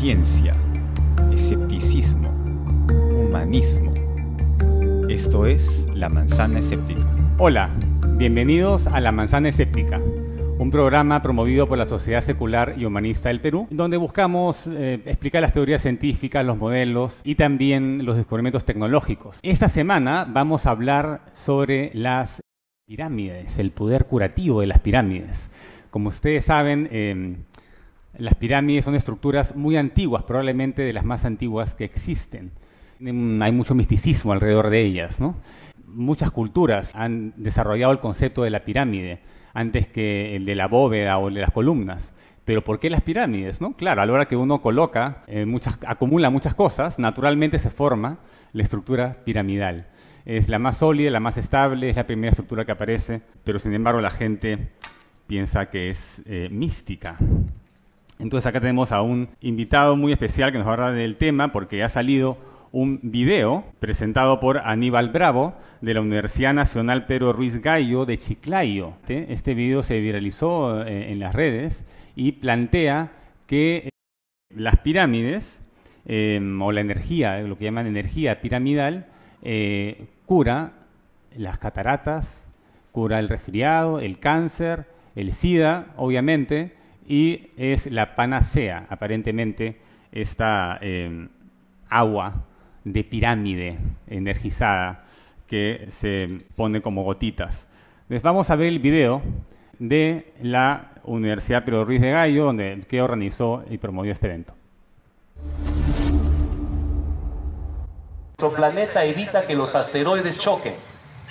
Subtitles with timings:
[0.00, 0.56] ciencia,
[1.30, 2.30] escepticismo,
[3.20, 3.92] humanismo.
[5.10, 7.06] Esto es La Manzana Escéptica.
[7.36, 7.68] Hola,
[8.16, 10.00] bienvenidos a La Manzana Escéptica,
[10.58, 15.42] un programa promovido por la Sociedad Secular y Humanista del Perú, donde buscamos eh, explicar
[15.42, 19.38] las teorías científicas, los modelos y también los descubrimientos tecnológicos.
[19.42, 22.40] Esta semana vamos a hablar sobre las
[22.86, 25.50] pirámides, el poder curativo de las pirámides.
[25.90, 27.36] Como ustedes saben, eh,
[28.20, 32.52] las pirámides son estructuras muy antiguas, probablemente de las más antiguas que existen.
[33.00, 35.18] Hay mucho misticismo alrededor de ellas.
[35.86, 39.20] Muchas culturas han desarrollado el concepto de la pirámide
[39.54, 42.12] antes que el de la bóveda o el de las columnas.
[42.44, 43.60] Pero ¿por qué las pirámides?
[43.60, 43.72] ¿no?
[43.72, 45.46] Claro, a la hora que uno coloca, eh,
[45.86, 48.18] acumula muchas cosas, naturalmente se forma
[48.52, 49.86] la estructura piramidal.
[50.26, 53.72] Es la más sólida, la más estable, es la primera estructura que aparece, pero sin
[53.72, 54.72] embargo la gente
[55.26, 57.16] piensa que es eh, mística.
[58.20, 61.52] Entonces acá tenemos a un invitado muy especial que nos va a hablar del tema
[61.52, 62.36] porque ha salido
[62.72, 68.92] un video presentado por Aníbal Bravo de la Universidad Nacional Pedro Ruiz Gallo de Chiclayo.
[69.08, 73.10] Este video se viralizó eh, en las redes y plantea
[73.46, 73.88] que eh,
[74.54, 75.68] las pirámides
[76.06, 79.06] em, o la energía, lo que llaman energía piramidal,
[79.42, 80.72] eh, cura
[81.36, 82.44] las cataratas,
[82.92, 86.79] cura el resfriado, el cáncer, el SIDA, obviamente,
[87.10, 89.80] y es la panacea, aparentemente,
[90.12, 91.28] esta em,
[91.88, 92.44] agua
[92.84, 95.02] de pirámide energizada
[95.48, 97.66] que se pone como gotitas.
[98.08, 99.22] Les vamos a ver el video
[99.80, 104.54] de la Universidad Pedro Ruiz de Gallo, donde, que organizó y promovió este evento.
[108.38, 110.74] Nuestro planeta evita que los asteroides choquen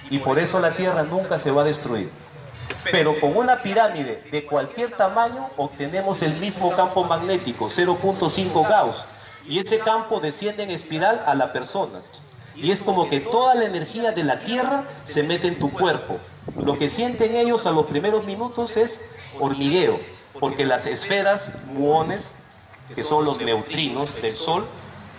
[0.10, 2.10] y por eso la Tierra nunca se va a destruir.
[2.92, 9.06] Pero con una pirámide de cualquier tamaño obtenemos el mismo campo magnético, 0.5 Gauss.
[9.48, 12.02] Y ese campo desciende en espiral a la persona.
[12.56, 16.18] Y es como que toda la energía de la Tierra se mete en tu cuerpo.
[16.62, 19.02] Lo que sienten ellos a los primeros minutos es
[19.40, 20.00] hormigueo,
[20.40, 22.36] porque las esferas, muones,
[22.94, 24.66] que son los neutrinos del Sol,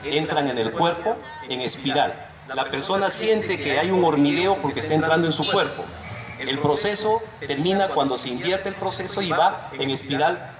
[0.04, 1.16] entran en el cuerpo
[1.48, 2.26] en espiral.
[2.54, 5.84] La persona siente que hay un hormigueo porque está entrando en su cuerpo.
[6.48, 10.52] El proceso termina cuando se invierte el proceso y va en espiral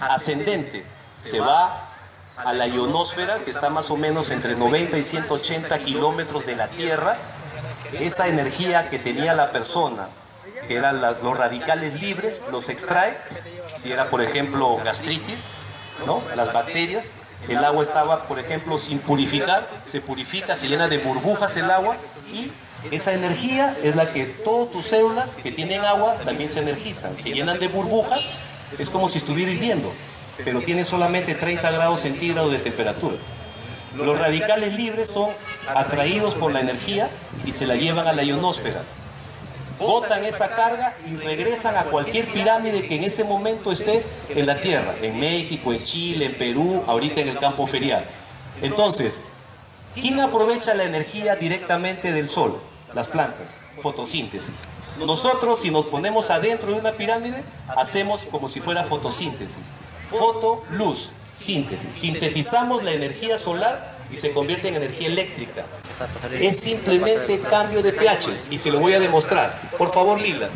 [0.00, 0.84] ascendente.
[1.22, 1.90] Se va
[2.36, 6.68] a la ionosfera, que está más o menos entre 90 y 180 kilómetros de la
[6.68, 7.16] Tierra.
[7.92, 10.08] Esa energía que tenía la persona,
[10.68, 13.16] que eran los radicales libres, los extrae.
[13.76, 15.44] Si era, por ejemplo, gastritis,
[16.04, 16.22] ¿no?
[16.34, 17.04] las bacterias,
[17.48, 21.96] el agua estaba, por ejemplo, sin purificar, se purifica, se llena de burbujas el agua
[22.32, 22.50] y
[22.90, 27.16] esa energía es la que todas tus células que tienen agua también se energizan.
[27.16, 28.34] Se llenan de burbujas,
[28.78, 29.92] es como si estuviera hirviendo,
[30.44, 33.16] pero tiene solamente 30 grados centígrados de temperatura.
[33.96, 35.30] Los radicales libres son
[35.74, 37.10] atraídos por la energía
[37.44, 38.82] y se la llevan a la ionosfera.
[39.78, 44.60] Botan esa carga y regresan a cualquier pirámide que en ese momento esté en la
[44.60, 48.04] Tierra, en México, en Chile, en Perú, ahorita en el campo ferial.
[48.62, 49.22] Entonces,
[50.00, 52.60] ¿quién aprovecha la energía directamente del Sol?
[52.96, 54.54] las plantas, fotosíntesis.
[54.98, 57.44] Nosotros, si nos ponemos adentro de una pirámide,
[57.76, 59.58] hacemos como si fuera fotosíntesis.
[60.08, 61.90] Foto, luz, síntesis.
[61.94, 65.66] Sintetizamos la energía solar y se convierte en energía eléctrica.
[66.32, 69.60] Es simplemente cambio de pH y se lo voy a demostrar.
[69.76, 70.48] Por favor, Lila.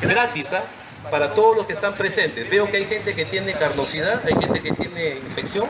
[0.00, 0.62] Gratis, ¿ah?
[1.10, 2.48] Para todos los que están presentes.
[2.48, 5.66] Veo que hay gente que tiene carnosidad, hay gente que tiene infección.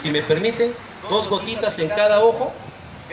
[0.00, 0.72] Si me permiten,
[1.08, 2.52] dos gotitas en cada ojo,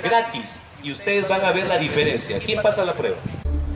[0.04, 2.40] gratis y ustedes van a ver la diferencia.
[2.40, 3.16] ¿Quién pasa la prueba?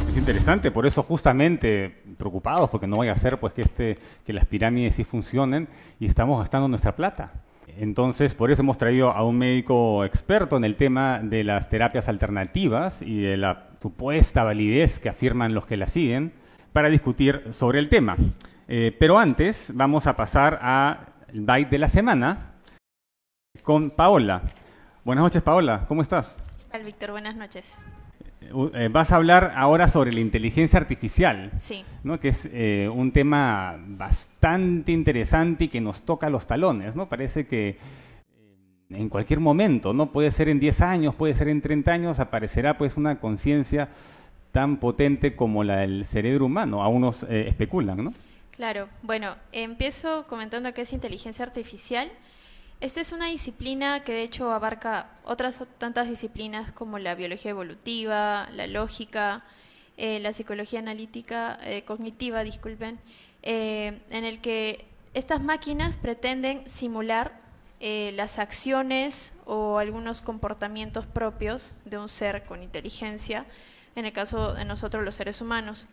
[0.08, 4.34] Es interesante, por eso justamente preocupados porque no vaya a ser pues que este que
[4.34, 5.68] las pirámides sí funcionen
[6.00, 7.32] y estamos gastando nuestra plata.
[7.80, 12.08] Entonces, por eso hemos traído a un médico experto en el tema de las terapias
[12.08, 16.34] alternativas y de la supuesta validez que afirman los que la siguen
[16.74, 18.18] para discutir sobre el tema.
[18.68, 22.57] Eh, pero antes vamos a pasar al byte de la semana
[23.68, 24.44] con Paola.
[25.04, 25.84] Buenas noches, Paola.
[25.90, 26.38] ¿Cómo estás?
[26.86, 27.12] Víctor?
[27.12, 27.78] Buenas noches.
[28.40, 31.84] Eh, vas a hablar ahora sobre la inteligencia artificial, sí.
[32.02, 32.18] ¿no?
[32.18, 36.96] que es eh, un tema bastante interesante y que nos toca los talones.
[36.96, 37.10] ¿no?
[37.10, 37.78] Parece que eh,
[38.90, 40.14] en cualquier momento, ¿no?
[40.14, 43.90] puede ser en 10 años, puede ser en 30 años, aparecerá pues una conciencia
[44.54, 46.82] tan potente como la del cerebro humano.
[46.82, 48.12] A unos especulan, ¿no?
[48.52, 48.88] Claro.
[49.02, 52.10] Bueno, empiezo comentando qué es inteligencia artificial.
[52.80, 58.48] Esta es una disciplina que de hecho abarca otras tantas disciplinas como la biología evolutiva,
[58.54, 59.44] la lógica,
[59.98, 63.00] eh, la psicología analítica, eh, cognitiva, disculpen,
[63.42, 64.86] eh, en el que
[65.16, 67.46] estas máquinas pretenden simular
[67.80, 73.46] las acciones o algunos comportamientos propios de un ser con inteligencia,
[73.96, 75.88] en el caso de nosotros los seres humanos.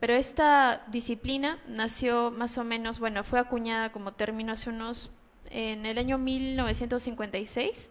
[0.00, 5.10] Pero esta disciplina nació más o menos, bueno, fue acuñada como término hace unos,
[5.50, 7.90] en el año 1956,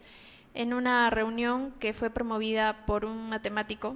[0.55, 3.95] en una reunión que fue promovida por un matemático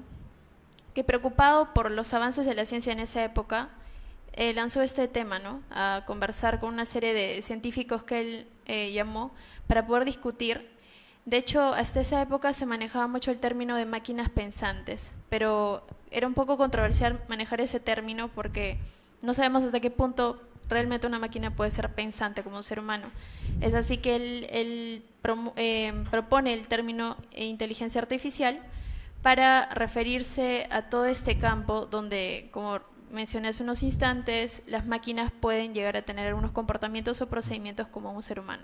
[0.93, 3.69] que preocupado por los avances de la ciencia en esa época,
[4.33, 5.61] eh, lanzó este tema, ¿no?
[5.71, 9.33] A conversar con una serie de científicos que él eh, llamó
[9.67, 10.72] para poder discutir.
[11.25, 16.27] De hecho, hasta esa época se manejaba mucho el término de máquinas pensantes, pero era
[16.27, 18.77] un poco controversial manejar ese término porque
[19.21, 23.07] no sabemos hasta qué punto realmente una máquina puede ser pensante como un ser humano.
[23.61, 25.03] Es así que él,
[25.55, 28.59] eh, propone el término inteligencia artificial
[29.21, 32.79] para referirse a todo este campo donde, como
[33.11, 38.11] mencioné hace unos instantes, las máquinas pueden llegar a tener algunos comportamientos o procedimientos como
[38.11, 38.63] un ser humano.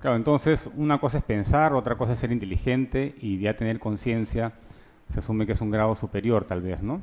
[0.00, 4.52] Claro, entonces una cosa es pensar, otra cosa es ser inteligente y ya tener conciencia
[5.08, 7.02] se asume que es un grado superior tal vez, ¿no?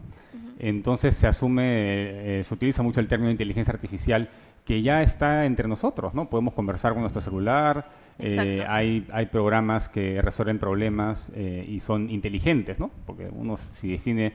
[0.60, 4.30] Entonces se asume, eh, se utiliza mucho el término de inteligencia artificial
[4.66, 6.30] que ya está entre nosotros, ¿no?
[6.30, 12.10] Podemos conversar con nuestro celular, eh, hay, hay programas que resuelven problemas eh, y son
[12.10, 12.90] inteligentes, ¿no?
[13.06, 14.34] Porque uno si define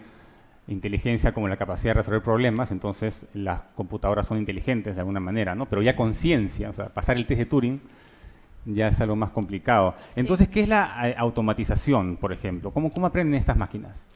[0.68, 5.56] inteligencia como la capacidad de resolver problemas, entonces las computadoras son inteligentes de alguna manera,
[5.56, 5.66] ¿no?
[5.66, 7.80] Pero ya conciencia, o sea, pasar el test de Turing
[8.64, 9.94] ya es algo más complicado.
[10.16, 12.72] Entonces, ¿qué es la eh, automatización, por ejemplo?
[12.72, 14.06] ¿Cómo, ¿Cómo aprenden estas máquinas?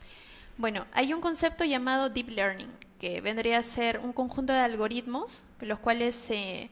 [0.59, 5.45] Bueno, hay un concepto llamado Deep Learning, que vendría a ser un conjunto de algoritmos,
[5.61, 6.71] los cuales se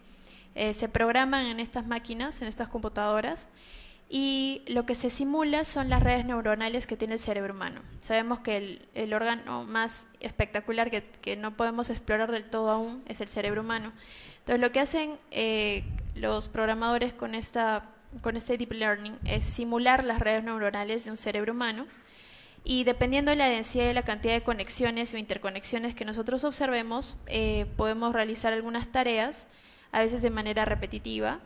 [0.54, 3.48] eh, se programan en estas máquinas, en estas computadoras,
[4.08, 7.80] y lo que se simula son las redes neuronales que tiene el cerebro humano.
[8.00, 13.28] Sabemos que el, órgano más espectacular que, no podemos explorar del todo aún es el
[13.28, 13.92] cerebro humano.
[14.40, 17.90] Entonces lo que hacen eh, los programadores con, esta,
[18.22, 21.86] con este deep learning es simular las redes neuronales de un cerebro humano
[22.64, 27.16] y dependiendo de la densidad y la cantidad de conexiones o interconexiones que nosotros observemos,
[27.26, 29.46] eh, podemos realizar algunas tareas
[29.92, 31.40] a veces de manera repetitiva.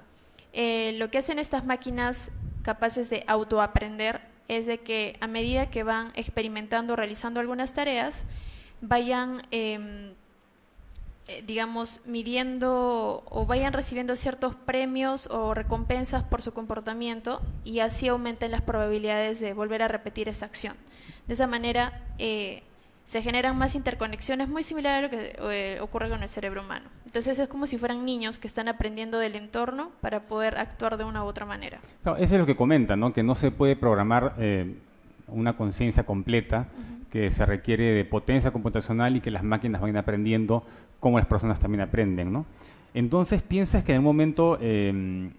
[0.53, 2.31] Eh, lo que hacen estas máquinas
[2.63, 8.25] capaces de autoaprender es de que a medida que van experimentando, realizando algunas tareas,
[8.81, 10.15] vayan, eh,
[11.47, 18.51] digamos, midiendo o vayan recibiendo ciertos premios o recompensas por su comportamiento y así aumenten
[18.51, 20.75] las probabilidades de volver a repetir esa acción.
[21.27, 22.63] De esa manera, eh,
[23.09, 26.85] se generan más interconexiones muy similar a lo que eh, ocurre con el cerebro humano.
[27.07, 31.05] Entonces es como si fueran niños que están aprendiendo del entorno para poder actuar de
[31.05, 31.79] una u otra manera.
[32.19, 33.15] eso es lo que comentan, ¿no?
[33.15, 34.77] que no se puede programar eh,
[35.27, 36.69] una conciencia completa,
[37.11, 40.67] que se requiere de potencia computacional y que las máquinas vayan aprendiendo
[41.01, 42.33] como las personas también aprenden.
[42.33, 42.47] ¿no?
[42.95, 45.31] Entonces, ¿piensas que en un momento em,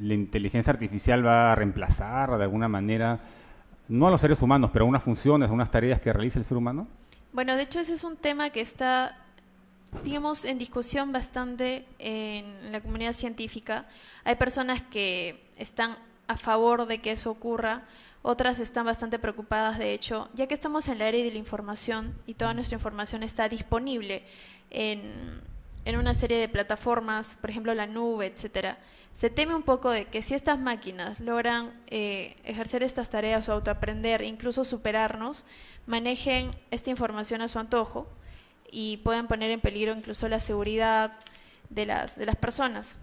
[0.00, 3.20] la inteligencia artificial va a reemplazar de alguna manera,
[3.88, 6.44] no a los seres humanos, pero a unas funciones, a unas tareas que realiza el
[6.44, 6.86] ser humano?
[7.32, 9.16] Bueno, de hecho ese es un tema que está,
[10.04, 13.86] digamos, en discusión bastante en la comunidad científica.
[14.24, 15.92] Hay personas que están
[16.26, 17.82] a favor de que eso ocurra,
[18.22, 22.14] otras están bastante preocupadas, de hecho, ya que estamos en la era de la información
[22.26, 24.24] y toda nuestra información está disponible
[24.70, 25.42] en,
[25.86, 28.78] una serie de plataformas, por ejemplo la nube, etcétera.
[29.14, 33.52] Se teme un poco de que si estas máquinas logran eh, ejercer estas tareas o
[33.52, 35.44] autoaprender, incluso superarnos,
[35.86, 38.06] manejen esta información a su antojo
[38.70, 41.12] y pueden poner en peligro incluso la seguridad
[41.70, 42.96] de las, de las personas.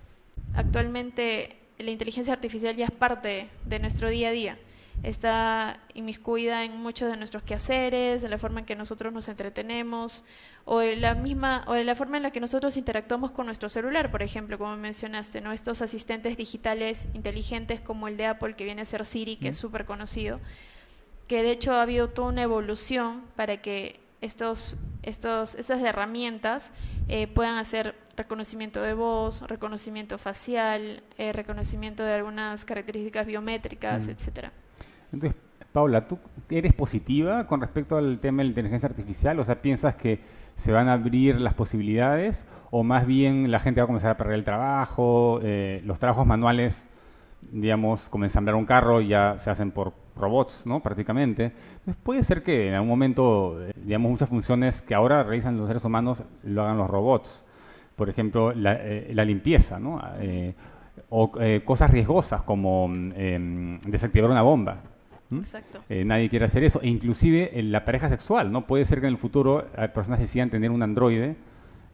[0.53, 4.57] Actualmente la inteligencia artificial ya es parte de nuestro día a día.
[5.03, 10.23] Está inmiscuida en muchos de nuestros quehaceres, en la forma en que nosotros nos entretenemos,
[10.65, 14.23] o la misma, o la forma en la que nosotros interactuamos con nuestro celular, por
[14.23, 15.51] ejemplo, como mencionaste, ¿no?
[15.51, 19.57] Estos asistentes digitales inteligentes como el de Apple, que viene a ser Siri, que es
[19.57, 20.39] súper conocido,
[21.27, 26.71] que de hecho ha habido toda una evolución para que estos, estos, estas herramientas
[27.07, 34.09] eh, puedan hacer reconocimiento de voz, reconocimiento facial, eh, reconocimiento de algunas características biométricas, mm.
[34.09, 34.51] etcétera.
[35.11, 35.39] Entonces,
[35.75, 36.17] Paula, ¿tú
[36.49, 39.37] eres positiva con respecto al tema de la inteligencia artificial?
[39.41, 40.21] O sea, ¿piensas que
[40.55, 44.15] se van a abrir las posibilidades o más bien la gente va a comenzar a
[44.15, 46.87] perder el trabajo, eh, los trabajos manuales,
[47.51, 50.79] digamos, como ensamblar un carro ya se hacen por robots, ¿no?
[50.79, 51.51] Prácticamente.
[52.03, 55.83] Puede ser que en algún momento, eh, digamos, muchas funciones que ahora realizan los seres
[55.83, 57.43] humanos lo hagan los robots.
[57.97, 60.01] Por ejemplo, la, eh, limpieza, ¿no?
[61.09, 61.33] O
[61.65, 64.94] cosas riesgosas como em, desactivar una bomba.
[65.31, 65.83] Exacto.
[65.89, 66.81] nadie quiere hacer eso.
[66.81, 68.67] E inclusive en la pareja sexual, ¿no?
[68.67, 71.35] Puede ser que en el futuro personas decidan tener un androide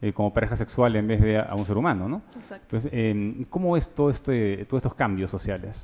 [0.02, 2.22] eh, como pareja sexual en vez de a un ser humano, ¿no?
[2.34, 2.76] Exacto.
[2.76, 5.76] Entonces, em, ¿cómo es todo este, todos estos cambios sociales?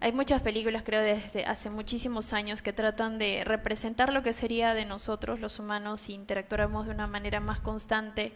[0.00, 4.72] Hay muchas películas, creo, desde hace muchísimos años que tratan de representar lo que sería
[4.72, 8.32] de nosotros, los humanos, si interactuáramos de una manera más constante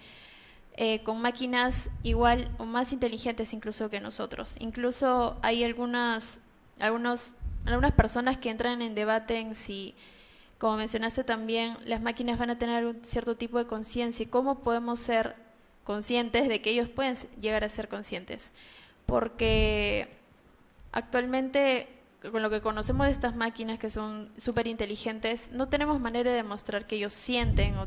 [0.76, 4.56] eh, con máquinas igual o más inteligentes incluso que nosotros.
[4.58, 6.40] Incluso hay algunas,
[6.80, 7.32] algunos,
[7.64, 9.94] algunas personas que entran en debate en si,
[10.58, 14.60] como mencionaste también, las máquinas van a tener algún cierto tipo de conciencia y cómo
[14.60, 15.36] podemos ser
[15.84, 18.52] conscientes de que ellos pueden llegar a ser conscientes.
[19.06, 20.22] Porque
[20.92, 21.88] Actualmente,
[22.30, 26.36] con lo que conocemos de estas máquinas que son súper inteligentes, no tenemos manera de
[26.36, 27.86] demostrar que ellos sienten o,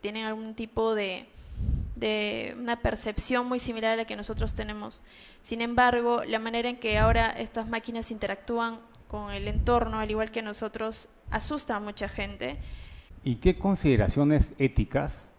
[0.00, 1.26] tienen algún tipo de,
[1.94, 5.02] de, una percepción muy similar a la que nosotros tenemos.
[5.44, 8.80] Sin embargo, la manera en que ahora estas máquinas interactúan
[9.12, 12.56] con el entorno, al igual que nosotros, asusta a mucha gente.
[13.22, 15.30] ¿Y qué consideraciones éticas,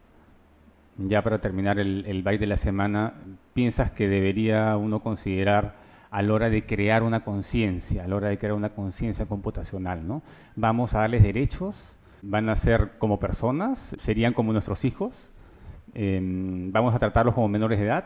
[0.98, 3.16] ya para terminar el, el byte de la semana,
[3.56, 5.74] piensas que debería uno considerar
[6.12, 10.08] a la hora de crear una conciencia, a la hora de crear una conciencia computacional,
[10.08, 10.22] ¿no?
[10.56, 15.32] Vamos a darles derechos, van a ser como personas, serían como nuestros hijos,
[15.96, 18.06] em, vamos a tratarlos como menores de edad,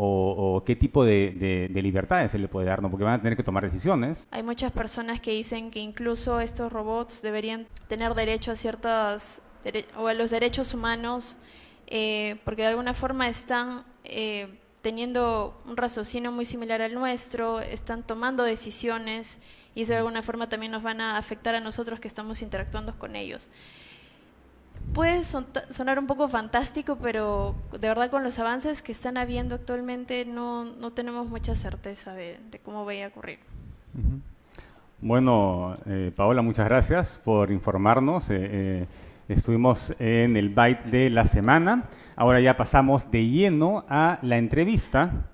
[0.00, 2.90] o, qué tipo de, libertades se le puede dar, ¿no?
[2.90, 4.26] porque van a tener que tomar decisiones.
[4.30, 9.42] Hay muchas personas que dicen que incluso estos robots deberían tener derecho a ciertas,
[9.96, 11.38] o a los derechos humanos,
[11.86, 13.84] eh, porque de alguna forma están...
[14.04, 14.48] Eh,
[14.80, 19.40] teniendo un raciocinio muy similar al nuestro, están tomando decisiones
[19.74, 22.98] y eso de alguna forma también nos van a afectar a nosotros que estamos interactuando
[22.98, 23.50] con ellos.
[24.92, 30.24] Puede sonar un poco fantástico, pero de verdad con los avances que están habiendo actualmente
[30.24, 33.38] no, no tenemos mucha certeza de, cómo vaya a ocurrir.
[35.00, 38.28] Bueno, eh, Paola, muchas gracias por informarnos.
[38.30, 38.86] Eh, eh,
[39.28, 41.84] estuvimos en el Byte de la semana.
[42.16, 45.28] Ahora ya pasamos de lleno a la entrevista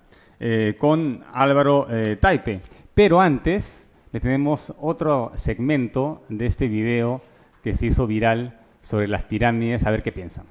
[0.79, 1.87] con Álvaro
[2.21, 2.61] Taipe.
[2.93, 7.23] Pero antes le tenemos otro segmento de este video
[7.63, 10.45] que se hizo viral sobre las pirámides, a ver qué piensan.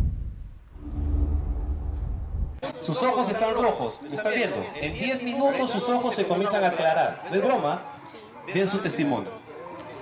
[2.82, 4.56] Sus ojos están rojos, ¿me están viendo?
[4.76, 7.24] En 10 minutos sus ojos se comienzan a aclarar.
[7.30, 7.82] ¿No es broma?
[8.54, 9.32] Den su testimonio.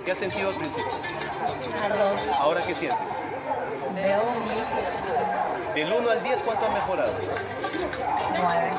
[0.04, 0.84] ¿Qué ha sentido al principio?
[2.40, 2.96] ¿Ahora qué siente?
[3.94, 4.22] Veo
[5.74, 7.12] Del 1 al 10, ¿cuánto ha mejorado?
[8.38, 8.70] 9.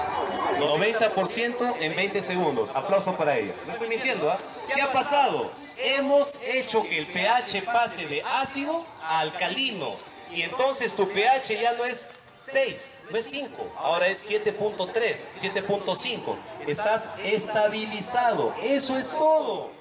[0.59, 2.71] 90% en 20 segundos.
[2.73, 3.53] Aplauso para ella.
[3.65, 4.37] No estoy mintiendo, ¿ah?
[4.73, 5.51] ¿Qué ha pasado?
[5.77, 9.95] Hemos hecho que el pH pase de ácido a alcalino.
[10.31, 12.09] Y entonces tu pH ya no es
[12.41, 14.91] 6, no es 5, ahora es 7.3,
[15.39, 16.35] 7.5.
[16.67, 18.53] Estás estabilizado.
[18.61, 19.71] Eso es todo.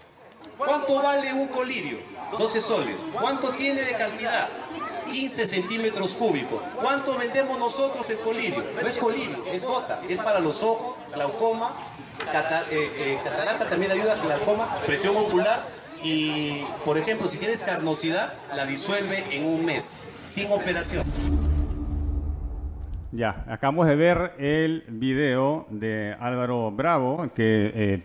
[0.57, 1.99] ¿Cuánto vale un colirio?
[2.39, 3.05] 12 soles.
[3.13, 4.49] ¿Cuánto tiene de cantidad?
[5.11, 6.63] 15 centímetros cúbicos.
[6.81, 8.65] ¿Cuánto vendemos nosotros el colirio?
[8.81, 10.01] No es colirio, es gota.
[10.09, 11.75] Es para los ojos, glaucoma,
[12.71, 15.82] eh, eh, catarata también ayuda, glaucoma, presión ocular.
[16.05, 21.05] Y, por ejemplo, si tienes carnosidad, la disuelve en un mes, sin operación.
[23.13, 28.03] Ya, acabamos de ver el video de Álvaro Bravo, que eh,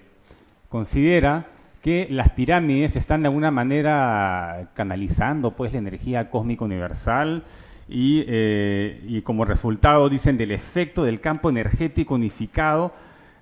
[0.69, 1.47] considera
[1.81, 7.45] que las pirámides están de alguna manera canalizando pues la energía cósmica universal
[7.87, 12.93] y, eh, y, como resultado dicen del efecto del campo energético unificado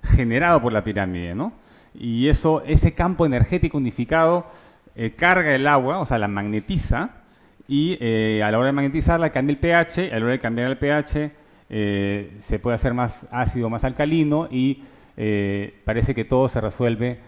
[0.02, 1.52] generado por la pirámide, ¿no?
[1.98, 4.46] Y eso, ese campo energético unificado
[4.94, 7.22] eh, carga el agua, o sea, la magnetiza
[7.68, 10.70] y eh, a la hora de magnetizarla cambia el pH, a la hora de cambiar
[10.70, 11.32] el pH
[11.68, 14.84] se puede hacer más ácido, más alcalino y
[15.84, 17.18] parece que todo se resuelve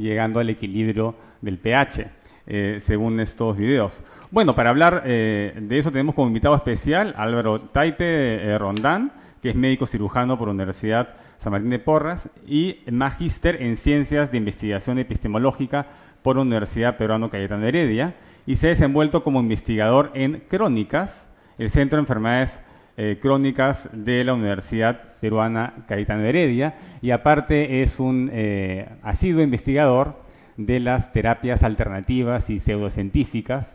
[0.00, 2.10] llegando al equilibrio del pH,
[2.46, 4.00] eh, según estos videos.
[4.30, 9.50] Bueno, para hablar eh, de eso tenemos como invitado especial Álvaro Taipe eh, Rondán, que
[9.50, 14.98] es médico cirujano por Universidad San Martín de Porras y magíster en Ciencias de Investigación
[14.98, 15.86] Epistemológica
[16.22, 18.14] por Universidad Peruano Cayetano Heredia
[18.46, 22.60] y se ha desenvuelto como investigador en Crónicas, el Centro de Enfermedades
[22.96, 30.22] eh, crónicas de la Universidad Peruana Cayetano Heredia y aparte es un eh, asiduo investigador
[30.58, 33.74] de las terapias alternativas y pseudocientíficas.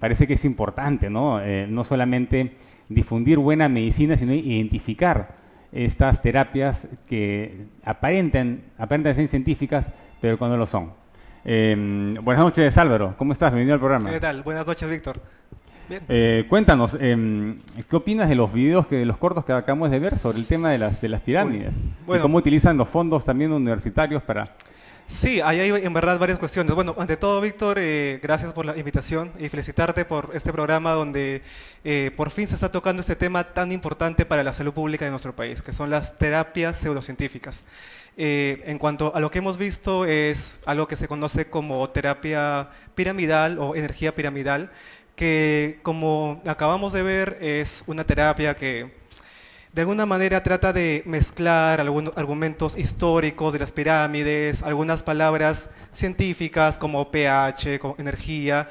[0.00, 1.40] parece que es importante, ¿no?
[1.42, 2.56] Eh, no solamente
[2.88, 5.36] difundir buena medicina, sino identificar
[5.72, 9.88] estas terapias que aparentan, aparentan ser científicas,
[10.20, 10.92] pero cuando lo son.
[11.44, 13.14] buenas noches, Álvaro.
[13.18, 13.50] ¿Cómo estás?
[13.52, 14.10] Bienvenido al programa.
[14.10, 14.42] ¿Qué tal?
[14.42, 15.20] Buenas noches, Víctor.
[16.08, 19.98] Eh, cuéntanos, em, ¿qué opinas de los videos, que, de los cortos que acabamos de
[19.98, 21.74] ver sobre el tema de las, de las pirámides?
[22.08, 24.44] y cómo utilizan los fondos también universitarios para
[25.06, 26.74] Sí, hay en verdad varias cuestiones.
[26.74, 31.42] Bueno, ante todo, Víctor, eh, gracias por la invitación y felicitarte por este programa donde
[31.84, 35.10] eh, por fin se está tocando este tema tan importante para la salud pública de
[35.10, 37.64] nuestro país, que son las terapias pseudocientíficas.
[38.16, 42.70] Eh, en cuanto a lo que hemos visto, es algo que se conoce como terapia
[42.94, 44.70] piramidal o energía piramidal,
[45.16, 49.04] que como acabamos de ver es una terapia que
[49.74, 56.78] de alguna manera trata de mezclar algunos argumentos históricos de las pirámides, algunas palabras científicas
[56.78, 58.68] como pH, como energía,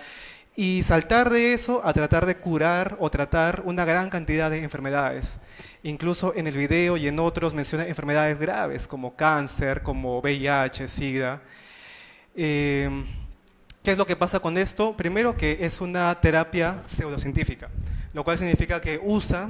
[0.56, 5.40] y saltar de eso a tratar de curar o tratar una gran cantidad de enfermedades.
[5.82, 11.42] Incluso en el video y en otros menciona enfermedades graves como cáncer, como VIH, SIDA.
[12.34, 12.90] Eh,
[13.84, 14.96] ¿Qué es lo que pasa con esto?
[14.96, 17.70] Primero que es una terapia pseudocientífica,
[18.14, 19.50] lo cual significa que usa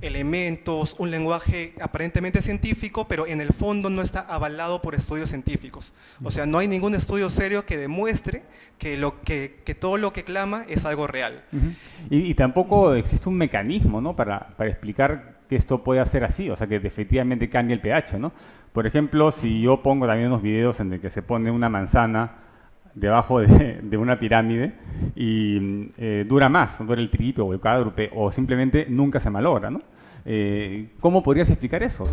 [0.00, 5.94] elementos, un lenguaje aparentemente científico, pero en el fondo no está avalado por estudios científicos.
[6.22, 8.42] O sea, no hay ningún estudio serio que demuestre
[8.78, 11.44] que, lo que, que todo lo que clama es algo real.
[12.10, 14.14] y, tampoco existe un mecanismo ¿no?
[14.14, 18.18] para, para explicar que esto puede ser así, o sea, que efectivamente cambie el pH.
[18.18, 18.32] ¿no?
[18.72, 22.43] Por ejemplo, si yo pongo también unos videos en el que se pone una manzana
[22.94, 24.72] debajo de, de una pirámide
[25.14, 29.70] y eh, dura más, dura el triple o el cuádruple, o simplemente nunca se malogra,
[29.70, 29.80] ¿no?
[30.26, 32.06] Eh, ¿Cómo podrías explicar eso?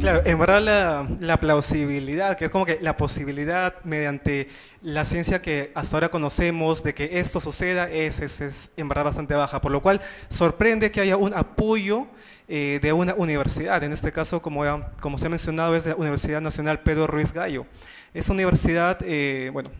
[0.00, 4.48] Claro, en verdad la, la, plausibilidad, que es como que la posibilidad mediante
[4.80, 9.04] la ciencia que hasta ahora conocemos de que esto suceda es, es, es en verdad
[9.04, 12.06] bastante baja, por lo cual sorprende que haya un apoyo
[12.48, 14.64] eh, de una universidad, en este caso como,
[15.00, 17.66] como se ha mencionado es la Universidad Nacional Pedro Ruiz Gallo.
[18.14, 19.70] Esa universidad, eh, bueno,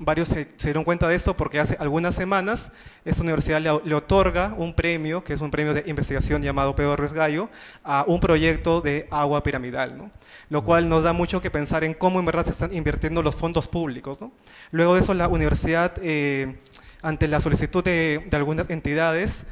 [0.00, 2.72] varios se, dieron cuenta de esto porque hace algunas semanas
[3.04, 7.12] esta universidad le, otorga un premio, que es un premio de investigación llamado Pedro Ruiz
[7.12, 7.50] Gallo,
[7.84, 10.10] a un proyecto de agua piramidal, ¿no?
[10.48, 13.36] lo cual nos da mucho que pensar en cómo en verdad se están invirtiendo los
[13.36, 14.20] fondos públicos.
[14.20, 14.32] ¿no?
[14.72, 16.56] Luego de eso, la universidad, eh,
[17.02, 19.44] ante la solicitud de, de algunas entidades,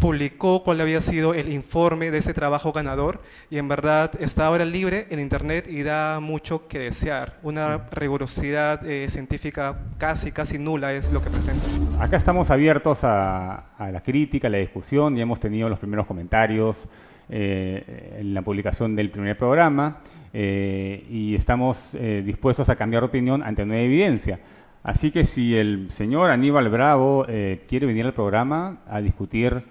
[0.00, 4.64] publicó cuál había sido el informe de ese trabajo ganador y en verdad está ahora
[4.64, 7.38] libre en internet y da mucho que desear.
[7.42, 11.66] Una rigurosidad eh, científica casi, casi nula es lo que presenta.
[12.00, 16.88] Acá estamos abiertos a, la crítica, a la discusión, ya hemos tenido los primeros comentarios
[17.28, 19.98] eh, en la publicación del primer programa
[20.32, 24.40] eh, y estamos dispuestos a cambiar de opinión ante nueva evidencia.
[24.84, 27.26] Así que si el señor Aníbal Bravo
[27.66, 29.64] quiere venir al programa a discutir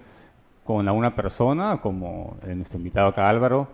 [0.64, 3.68] con una persona, como nuestro invitado acá Álvaro,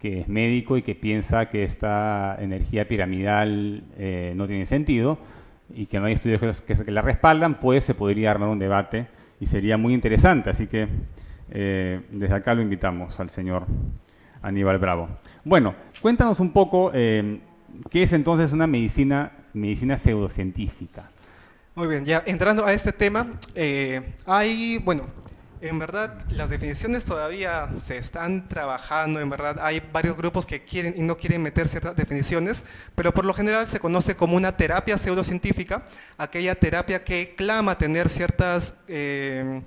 [0.00, 5.18] que es médico y que piensa que esta energía piramidal eh, no tiene sentido
[5.74, 9.06] y que no hay estudios que, la respaldan, pues se podría armar un debate
[9.40, 10.50] y sería muy interesante.
[10.50, 10.88] Así que
[11.50, 13.66] eh, desde acá lo invitamos al señor
[14.40, 15.08] Aníbal Bravo.
[15.44, 17.40] Bueno, cuéntanos un poco eh,
[17.90, 21.10] qué es entonces una medicina, medicina pseudocientífica.
[21.74, 23.28] Muy bien, ya entrando a este tema,
[24.26, 25.06] hay, bueno,
[25.60, 30.94] en verdad, las definiciones todavía se están trabajando, en verdad hay varios grupos que quieren
[30.96, 34.96] y no quieren meter ciertas definiciones, pero por lo general se conoce como una terapia
[34.96, 35.84] pseudocientífica,
[36.16, 38.74] aquella terapia que clama tener ciertas...
[38.88, 39.62] Eh,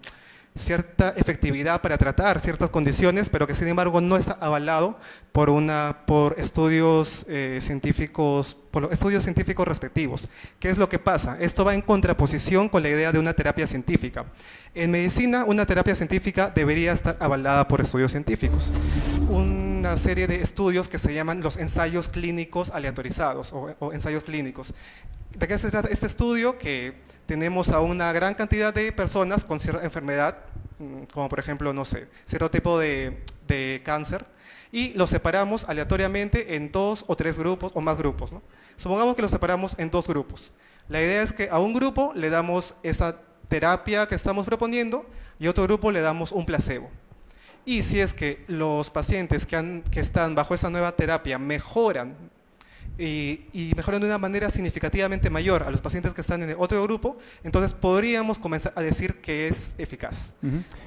[0.56, 5.00] cierta efectividad para tratar ciertas condiciones, pero que sin embargo no está avalado
[5.32, 10.28] por, una, por estudios eh, científicos, por estudios científicos respectivos.
[10.60, 11.38] ¿Qué es lo que pasa?
[11.40, 14.26] Esto va en contraposición con la idea de una terapia científica.
[14.74, 18.72] En medicina, una terapia científica debería estar avalada por estudios científicos.
[19.30, 24.74] Una serie de estudios que se llaman los ensayos clínicos aleatorizados o, o ensayos clínicos.
[25.38, 26.58] ¿De qué se trata este estudio?
[26.58, 26.96] Que
[27.28, 30.38] tenemos a una gran cantidad de personas con cierta enfermedad,
[30.80, 33.22] mm, como por ejemplo, no sé, cierto tipo de,
[33.84, 34.26] cáncer,
[34.72, 38.32] y los separamos aleatoriamente en dos o tres grupos o más grupos.
[38.32, 38.42] ¿no?
[38.78, 40.52] Supongamos que los separamos en dos grupos.
[40.90, 45.06] La idea es que a un grupo le damos esa terapia que estamos proponiendo
[45.40, 46.90] y a otro grupo le damos un placebo.
[47.66, 52.16] Y si es que los pacientes que, que están bajo esa nueva terapia mejoran
[52.98, 56.82] y, mejoran de una manera significativamente mayor a los pacientes que están en el otro
[56.84, 60.36] grupo, entonces podríamos comenzar a decir que es eficaz.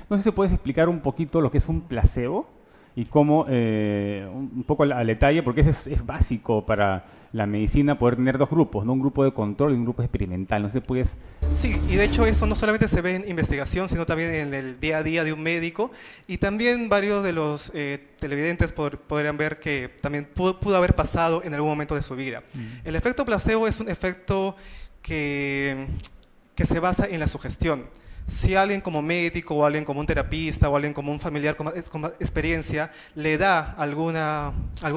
[0.09, 2.49] No sé si puedes explicar un poquito lo que es un placebo
[2.97, 7.99] y cómo, eh, un poco al, detalle, porque eso es, es, básico para la medicina
[7.99, 8.95] poder tener dos grupos, ¿no?
[8.95, 10.63] un grupo de control y un grupo experimental.
[10.63, 11.15] No sé, puedes...
[11.55, 14.81] Sí, y de hecho eso no solamente se ve en investigación, sino también en el
[14.81, 15.91] día a día de un médico.
[16.27, 21.53] Y también varios de los eh, televidentes podrían ver que también pudo, haber pasado en
[21.53, 22.43] algún momento de su vida.
[22.83, 24.57] El efecto placebo es un efecto
[25.03, 25.87] que,
[26.55, 27.85] que se basa en la sugestión.
[28.27, 31.71] Si alguien como médico o alguien como un terapista o alguien como un familiar con
[31.91, 34.15] con experiencia le da algún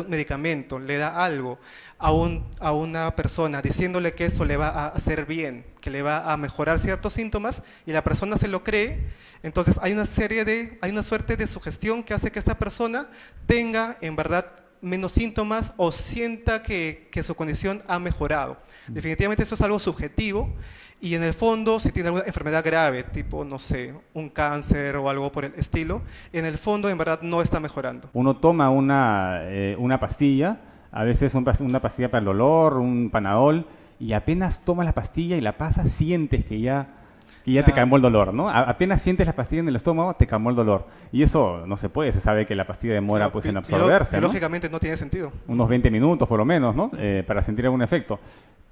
[0.08, 1.60] medicamento, le da algo
[1.98, 6.02] a, un, a una persona diciéndole que eso le va a hacer bien, que le
[6.02, 9.08] va a mejorar ciertos síntomas y la persona se lo cree,
[9.44, 13.10] entonces hay una serie de, hay una suerte de sugestión que hace que esta persona
[13.46, 14.46] tenga en verdad
[14.82, 18.58] menos síntomas o sienta que, que su condición ha mejorado.
[18.88, 20.54] Definitivamente eso es algo subjetivo
[21.02, 25.10] y en el fondo, si tiene alguna enfermedad grave, tipo, no sé, un cáncer o
[25.10, 26.02] algo por el estilo,
[26.34, 28.10] en el fondo en verdad no está mejorando.
[28.14, 30.60] Uno toma una, eh, una pastilla,
[30.92, 33.66] a veces una pastilla para el dolor, un panadol,
[33.98, 36.99] y apenas tomas la pastilla y la pasas, sientes que ya,
[37.46, 38.50] que ya te calmó el dolor, ¿no?
[38.50, 40.86] A- apenas sientes la pastilla en el estómago, te calmó el dolor.
[41.12, 44.16] Y eso no se puede, se sabe que la pastilla demora Claro, pues, en absorberse,
[44.18, 44.20] ¿no?
[44.22, 45.32] Biológicamente no tiene sentido.
[45.48, 46.92] unos 20 minutos por lo menos, ¿no?
[46.98, 48.20] Eh, para sentir algún efecto.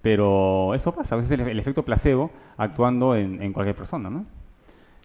[0.02, 4.26] Pero eso pasa, a veces el, el efecto placebo actuando en, en cualquier persona, ¿no?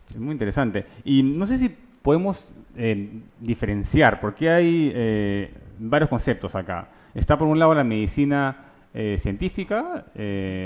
[0.09, 0.85] Es muy interesante.
[1.05, 6.89] Y no sé si podemos eh, diferenciar, porque hay eh, varios conceptos acá.
[7.15, 8.57] Está por un lado la medicina
[9.17, 10.05] científica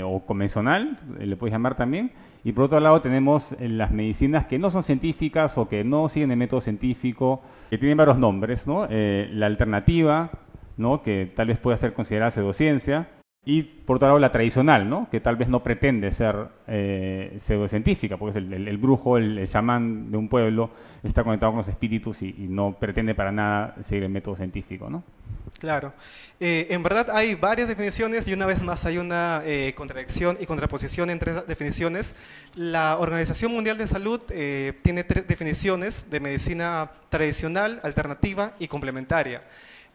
[0.03, 2.11] o convencional, le puedes llamar también,
[2.47, 6.07] y por otro lado tenemos eh, las medicinas que no son científicas o que no
[6.07, 8.87] siguen el método científico, que tienen varios nombres, ¿no?
[8.89, 10.29] Eh, la alternativa,
[10.77, 11.03] ¿no?
[11.03, 13.09] que tal vez pueda ser considerada pseudociencia,
[13.49, 15.07] y por otro lado la tradicional, ¿no?
[15.09, 16.35] que tal vez no pretende ser
[16.67, 20.69] eh, pseudocientífica, porque es el, el- el brujo, el, el chamán de un pueblo,
[21.01, 24.89] está conectado con los espíritus y, y no pretende para nada seguir el método científico.
[24.89, 25.01] ¿no?
[25.59, 25.93] Claro.
[26.41, 30.45] Eh, en verdad hay varias definiciones y una vez más hay una eh, contradicción y
[30.45, 32.15] contraposición entre esas definiciones.
[32.55, 39.41] La Organización Mundial de Salud eh, tiene tres definiciones de medicina tradicional, alternativa y complementaria.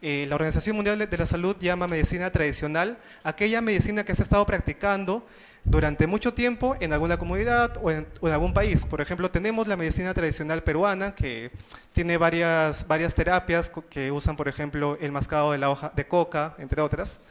[0.05, 4.25] Eh, la Organización Mundial de- la Salud llama medicina tradicional aquella medicina que se ha
[4.25, 5.25] estado practicando
[5.63, 8.85] durante mucho tiempo en alguna comunidad o en, algún país.
[8.85, 11.51] Por ejemplo, tenemos la medicina tradicional peruana que
[11.93, 16.53] tiene varias, varias terapias que usan, por ejemplo, el mascado de la hoja de coca,
[16.57, 17.21] entre otras.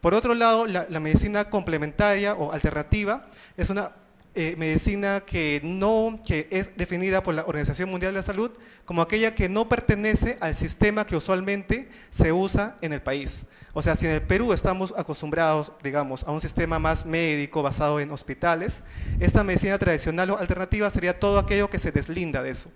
[0.00, 3.90] Por otro lado, la, la medicina complementaria o alternativa es una
[4.34, 8.52] eh, medicina que, no, que es definida por la Organización Mundial de la Salud
[8.84, 13.44] como aquella que no pertenece al sistema que usualmente se usa en el país.
[13.72, 18.00] O sea, si en el Perú estamos acostumbrados, digamos, a un sistema más médico basado
[18.00, 18.82] en hospitales,
[19.20, 22.70] esta medicina tradicional o alternativa sería todo aquello que se deslinda de eso.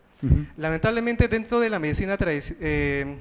[0.57, 3.17] Lamentablemente, dentro de la medicina eh,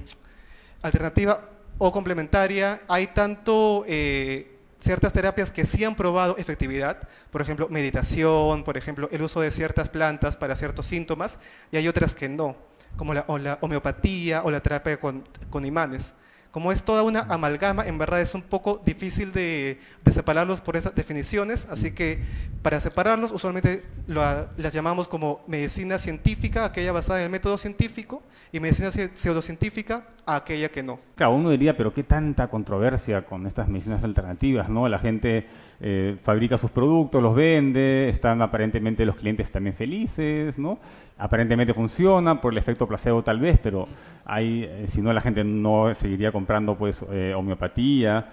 [0.82, 4.53] alternativa o complementaria, hay tanto eh,
[4.84, 9.50] ciertas terapias que sí han probado efectividad, por ejemplo, meditación, por ejemplo, el uso de
[9.50, 11.38] ciertas plantas para ciertos síntomas,
[11.72, 12.56] y hay otras que no,
[12.96, 13.24] como la,
[13.60, 16.12] homeopatía o la terapia con imanes.
[16.54, 20.94] Como es toda una amalgama, en verdad es un poco difícil de, separarlos por esas
[20.94, 22.20] definiciones, así que
[22.62, 28.60] para separarlos usualmente las llamamos como medicina científica, aquella basada en el método científico, y
[28.60, 31.00] medicina pse- pseudocientífica, aquella que no.
[31.16, 34.88] Claro, uno diría, pero qué tanta controversia con estas medicinas alternativas, ¿no?
[34.88, 35.48] La gente
[35.80, 40.78] eh, fabrica sus productos, los vende, están aparentemente los clientes también felices, ¿no?
[41.16, 43.88] Aparentemente funciona por el efecto placebo tal vez, pero
[44.24, 48.28] hay, eh, si no la gente no seguiría comprando pues eh, homeopatía.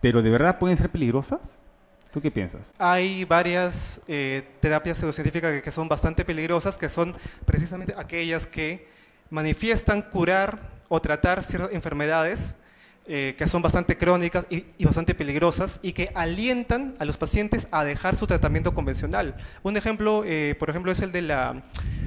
[0.00, 1.62] Pero ¿de verdad pueden ser peligrosas?
[2.10, 2.72] ¿Tú qué piensas?
[2.78, 7.14] Hay varias eh, terapias pseudocientíficas que, que son bastante peligrosas, que son
[7.44, 8.88] precisamente aquellas que
[9.30, 12.56] manifiestan curar o tratar ciertas enfermedades
[13.06, 17.66] eh, que son bastante crónicas y, y bastante peligrosas y que alientan a los pacientes
[17.70, 19.36] a dejar su tratamiento convencional.
[19.62, 21.62] Un ejemplo, eh, por ejemplo, es el de la,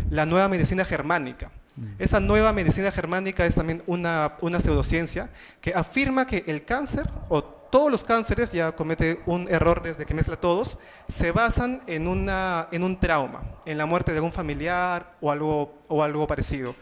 [0.09, 1.51] la nueva medicina germánica.
[1.99, 5.29] Esa nueva medicina germánica es también una, una pseudociencia
[5.59, 10.13] que afirma que el cáncer o todos los cánceres, ya comete un error desde que
[10.13, 10.79] mezcla todos,
[11.09, 15.83] se basan en, una, en un trauma, en la muerte de algún familiar o algo,
[15.89, 16.75] o algo parecido.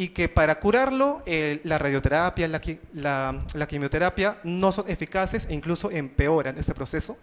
[0.00, 2.60] Y que para curarlo, eh, la radioterapia, la,
[2.94, 7.16] la- la quimioterapia no son eficaces e incluso empeoran este proceso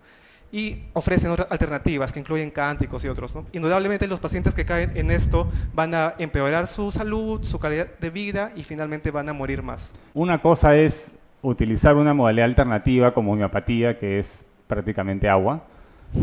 [0.51, 3.33] y ofrecen otras alternativas que incluyen cánticos y otros.
[3.33, 3.45] ¿no?
[3.53, 8.09] Indudablemente los pacientes que caen en esto van a empeorar su salud, su calidad de
[8.09, 9.93] vida y finalmente van a morir más.
[10.13, 11.11] Una cosa es
[11.41, 15.63] utilizar una modalidad alternativa como homeopatía, que es prácticamente agua,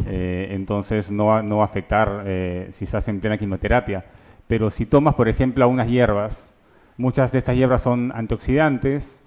[0.06, 4.04] eh, entonces no no va a afectar eh, si se hace en plena quimioterapia.
[4.52, 6.52] Pero si tomas, por ejemplo, unas hierbas,
[6.98, 9.18] muchas de estas hierbas son antioxidantes,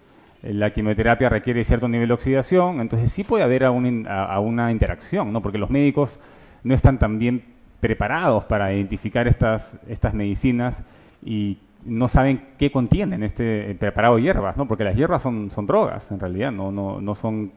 [0.43, 5.33] eh, la quimioterapia requiere cierto nivel de oxidación, entonces sí puede haber a una, interacción,
[5.33, 5.41] ¿no?
[5.41, 6.19] porque los médicos
[6.63, 7.43] no están tan bien
[7.79, 9.79] preparados para identificar estas,
[10.13, 10.83] medicinas
[11.23, 14.67] y no saben qué contienen este eh, preparado de hierbas, ¿no?
[14.67, 17.51] porque las hierbas son, drogas en realidad, no, no, son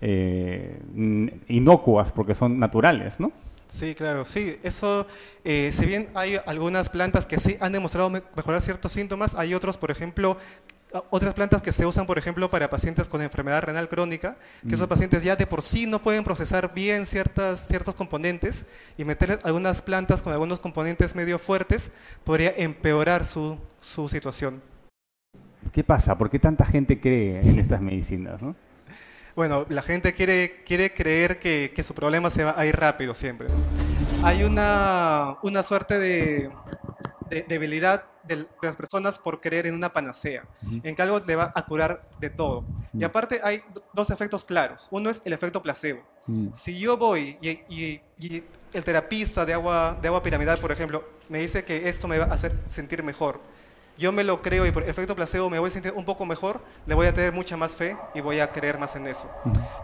[0.00, 0.80] eh,
[1.48, 3.18] inocuas porque son naturales.
[3.18, 3.32] ¿no?
[3.68, 4.58] Sí, claro, sí.
[4.62, 5.06] Eso,
[5.44, 9.76] eh, si bien hay algunas plantas que sí han demostrado mejorar ciertos síntomas, hay otros,
[9.76, 10.38] por ejemplo,
[11.10, 14.86] otras plantas que se usan, por ejemplo, para pacientes con enfermedad renal crónica, que esos
[14.86, 14.90] mm.
[14.90, 18.64] pacientes ya de por sí no pueden procesar bien ciertas, ciertos componentes
[18.96, 21.90] y meter algunas plantas con algunos componentes medio fuertes
[22.24, 24.62] podría empeorar su, su situación.
[25.72, 26.16] ¿Qué pasa?
[26.16, 28.40] ¿Por qué tanta gente cree en estas medicinas?
[29.38, 33.14] Bueno, la gente quiere, quiere creer que, que, su problema se va a ir rápido
[33.14, 33.46] siempre.
[34.24, 36.50] Hay una, una suerte de,
[37.30, 40.42] de debilidad de, las personas por creer en una panacea,
[40.82, 42.64] en que algo te va a curar de todo.
[42.92, 43.62] Y aparte hay
[43.94, 44.88] dos efectos claros.
[44.90, 46.02] Uno es el efecto placebo.
[46.52, 48.00] Si yo voy y,
[48.72, 52.24] el terapista de agua, de agua piramidal, por ejemplo, me dice que esto me va
[52.24, 53.40] a hacer sentir mejor,
[53.98, 56.62] yo me lo creo y por efecto placebo me voy a sentir un poco mejor,
[56.86, 59.28] le voy a tener mucha más fe y voy a creer más en eso.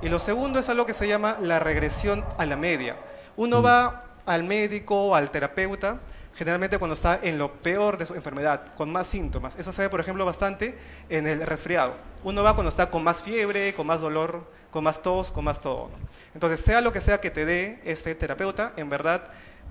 [0.00, 2.96] Y lo segundo es algo que se llama la regresión a la media.
[3.36, 6.00] Uno va al médico o al terapeuta
[6.36, 9.56] generalmente cuando está en lo peor de su enfermedad, con más síntomas.
[9.56, 10.76] Eso se ve, por ejemplo, bastante
[11.08, 11.94] en el resfriado.
[12.22, 15.60] Uno va cuando está con más fiebre, con más dolor, con más tos, con más
[15.60, 15.90] todo.
[16.34, 19.24] Entonces, sea lo que sea que te dé ese terapeuta, en verdad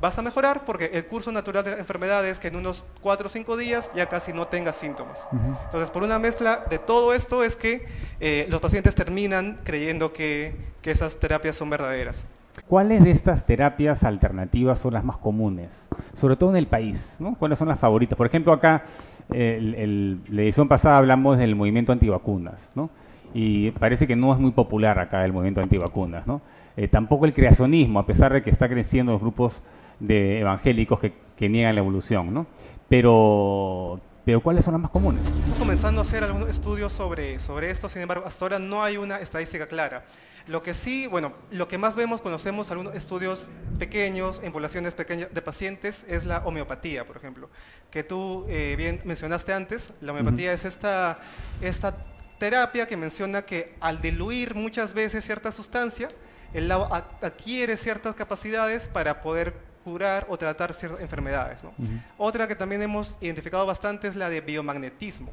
[0.03, 3.27] vas a mejorar porque el curso natural de la enfermedad es que en unos 4
[3.27, 5.25] o 5 días ya casi no tengas síntomas.
[5.63, 7.85] Entonces, por una mezcla de todo esto es que
[8.19, 12.27] eh, los pacientes terminan creyendo que, que esas terapias son verdaderas.
[12.67, 15.87] ¿Cuáles de estas terapias alternativas son las más comunes?
[16.15, 17.35] Sobre todo en el país, ¿no?
[17.35, 18.17] ¿Cuáles son las favoritas?
[18.17, 18.83] Por ejemplo, acá,
[19.31, 22.89] el, la edición pasada hablamos del movimiento antivacunas, ¿no?
[23.33, 26.41] Y parece que no es muy popular acá el movimiento antivacunas, ¿no?
[26.75, 29.61] Eh, tampoco el creacionismo, a pesar de que está creciendo los grupos
[29.99, 32.47] de evangélicos que, que niegan la evolución, ¿no?
[32.89, 35.21] Pero pero ¿cuáles son las más comunes?
[35.27, 38.95] Estamos comenzando a hacer algunos estudios sobre, sobre esto, sin embargo, hasta ahora no hay
[38.95, 40.05] una estadística clara.
[40.47, 45.33] Lo que sí, bueno, lo que más vemos, conocemos algunos estudios pequeños, en poblaciones pequeñas
[45.33, 47.49] de pacientes, es la homeopatía, por ejemplo,
[47.91, 49.91] que tú eh, bien mencionaste antes.
[49.99, 51.19] La homeopatía es esta,
[51.61, 51.97] esta
[52.39, 56.07] terapia que menciona que al diluir muchas veces cierta sustancia,
[56.53, 61.63] el lado adquiere ciertas capacidades para poder curar o tratar ciertas enfermedades.
[61.63, 61.73] ¿no?
[62.17, 65.31] Otra que también hemos identificado bastante es la de biomagnetismo.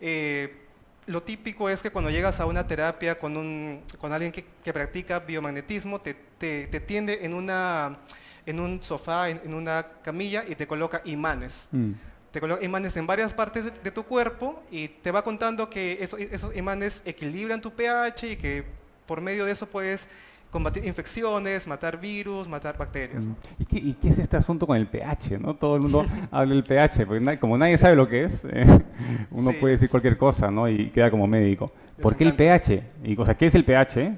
[0.00, 0.60] Eh,
[1.06, 4.72] lo típico es que cuando llegas a una terapia con, un, con alguien que, que
[4.72, 7.98] practica biomagnetismo, te, te, te, tiende en, una,
[8.46, 11.68] en un sofá, en, en una camilla y te coloca imanes.
[11.72, 11.92] Mm.
[12.32, 16.16] Te coloca imanes en varias partes de, tu cuerpo y te va contando que eso,
[16.16, 18.64] esos imanes equilibran tu pH y que
[19.06, 20.08] por medio de eso puedes
[20.54, 23.26] combatir infecciones, matar virus, matar bacterias.
[23.26, 23.32] Mm.
[23.58, 25.36] ¿Y, qué, ¿Y, qué, es este asunto con el pH?
[25.40, 25.56] ¿no?
[25.56, 28.64] Todo el mundo habla del pH, porque como nadie sabe lo que es, eh,
[29.32, 30.68] uno puede decir cualquier cosa ¿no?
[30.68, 31.72] y queda como médico.
[32.00, 32.84] ¿Por qué el pH?
[33.02, 34.16] Y, o sea, ¿Qué es el pH?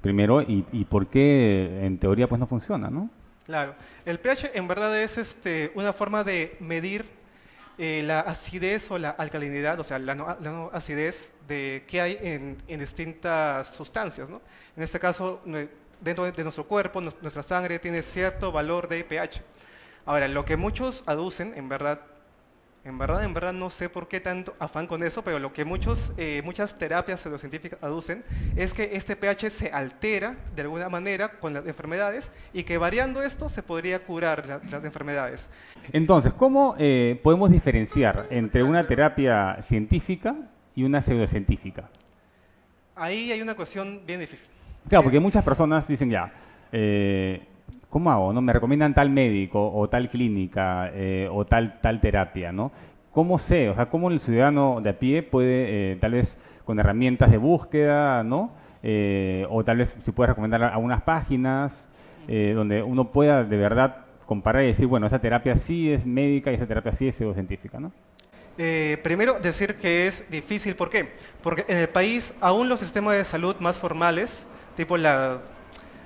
[0.00, 3.10] Primero, y, y por qué en teoría pues no funciona, ¿no?
[3.44, 3.74] Claro,
[4.06, 7.04] el pH en verdad es este, una forma de medir
[7.78, 12.56] eh, la acidez o la alcalinidad, o sea, la no, acidez de qué hay en,
[12.68, 14.28] en, distintas sustancias.
[14.28, 14.40] ¿no?
[14.76, 15.40] En este caso,
[16.00, 19.42] dentro de nuestro cuerpo, nuestra sangre tiene cierto valor de pH.
[20.06, 22.00] Ahora, lo que muchos aducen, en verdad,
[22.84, 25.64] en verdad, en verdad no sé por qué tanto afán con eso, pero lo que
[25.64, 28.22] muchos, eh, muchas terapias pseudocientíficas aducen
[28.56, 33.22] es que este pH se altera de alguna manera con las enfermedades y que variando
[33.22, 35.48] esto se podría curar las enfermedades.
[35.92, 40.36] Entonces, ¿cómo eh, podemos diferenciar entre una terapia científica
[40.74, 41.88] y una pseudocientífica?
[42.96, 44.48] Ahí hay una cuestión bien difícil.
[44.88, 46.30] Claro, porque muchas personas dicen ya,
[46.70, 47.42] eh,
[47.94, 48.32] ¿cómo hago?
[48.32, 48.42] No?
[48.42, 52.72] Me recomiendan tal médico o tal clínica eh, o tal, tal terapia, ¿no?
[53.12, 53.68] ¿Cómo sé?
[53.68, 57.36] O sea, ¿cómo el ciudadano de a pie puede, eh, tal vez con herramientas de
[57.36, 58.50] búsqueda, ¿no?
[58.82, 61.88] Eh, o tal vez se puede recomendar algunas páginas
[62.26, 66.54] donde uno pueda de verdad comparar y decir, bueno, esa terapia sí es médica y
[66.54, 67.92] esa terapia sí es pseudocientífica, ¿no?
[69.02, 70.74] primero, decir que es difícil.
[70.74, 71.10] ¿Por qué?
[71.42, 75.42] Porque en el país, aún los sistemas de salud más formales, tipo la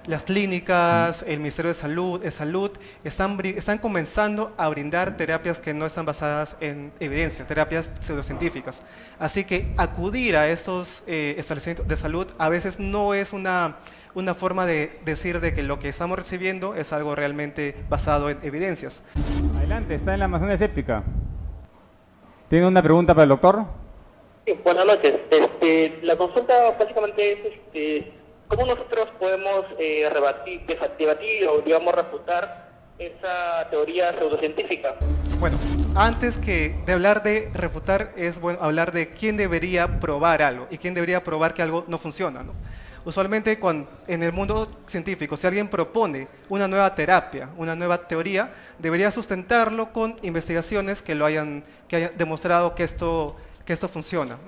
[0.08, 2.70] las clínicas, el Ministerio de Salud, de Salud
[3.04, 8.82] están, están comenzando a brindar terapias que no están basadas en evidencia, terapias pseudocientíficas.
[9.18, 13.76] Así que acudir a estos eh, establecimientos de salud a veces no es una,
[14.14, 18.38] una forma de decir de que lo que estamos recibiendo es algo realmente basado en
[18.42, 19.02] evidencias.
[19.58, 21.04] Adelante, está en la Amazonía Escéptica.
[22.48, 23.66] ¿Tiene una pregunta para el doctor?
[24.46, 25.16] Sí, buenas noches.
[25.30, 27.38] Este, la consulta básicamente es...
[27.44, 28.18] Este,
[28.48, 30.62] ¿Cómo nosotros podemos eh, rebatir,
[30.98, 34.94] debatir o, digamos, refutar esa teoría pseudocientífica?
[35.38, 35.58] Bueno,
[35.94, 40.78] antes que de hablar de refutar, es bueno hablar de quién debería probar algo y
[40.78, 42.42] quién debería probar que algo no funciona.
[42.42, 42.54] ¿no?
[43.04, 43.58] Usualmente
[44.06, 49.92] en el mundo científico, si alguien propone una nueva terapia, una nueva teoría, debería sustentarlo
[49.92, 53.36] con investigaciones que lo hayan, que hayan demostrado que esto,
[53.68, 54.38] que esto funciona.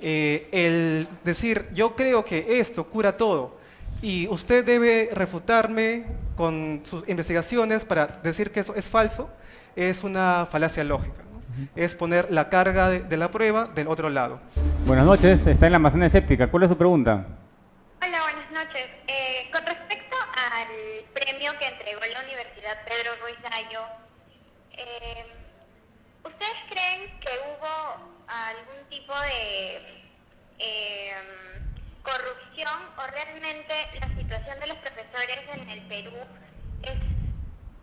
[0.00, 3.60] Eh, el decir, yo creo que esto cura todo
[4.02, 9.30] y usted debe refutarme con sus investigaciones para decir que eso es falso,
[9.76, 11.22] es una falacia lógica.
[11.76, 14.40] Es poner la carga de, la prueba del otro lado.
[14.84, 16.50] Buenas noches, está en la almacén escéptica.
[16.50, 17.24] ¿Cuál es su pregunta?
[18.04, 18.90] Hola, buenas noches.
[19.06, 20.66] Eh, con respecto al
[21.14, 23.82] premio que entregó la Universidad Pedro Ruiz Gallo,
[24.72, 25.24] eh,
[26.24, 30.02] ¿ustedes creen que hubo algún tipo de
[30.58, 31.12] eh,
[32.02, 36.12] corrupción o realmente la situación de los profesores en el Perú
[36.82, 36.98] es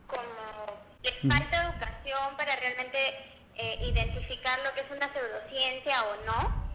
[0.08, 1.30] como les mm.
[1.30, 2.98] falta educación para realmente
[3.56, 6.68] eh, identificar lo que es una pseudociencia o no?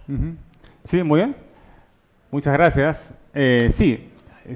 [0.84, 1.36] Sí, muy bien.
[2.30, 3.14] Muchas gracias.
[3.34, 4.11] Eh, sí,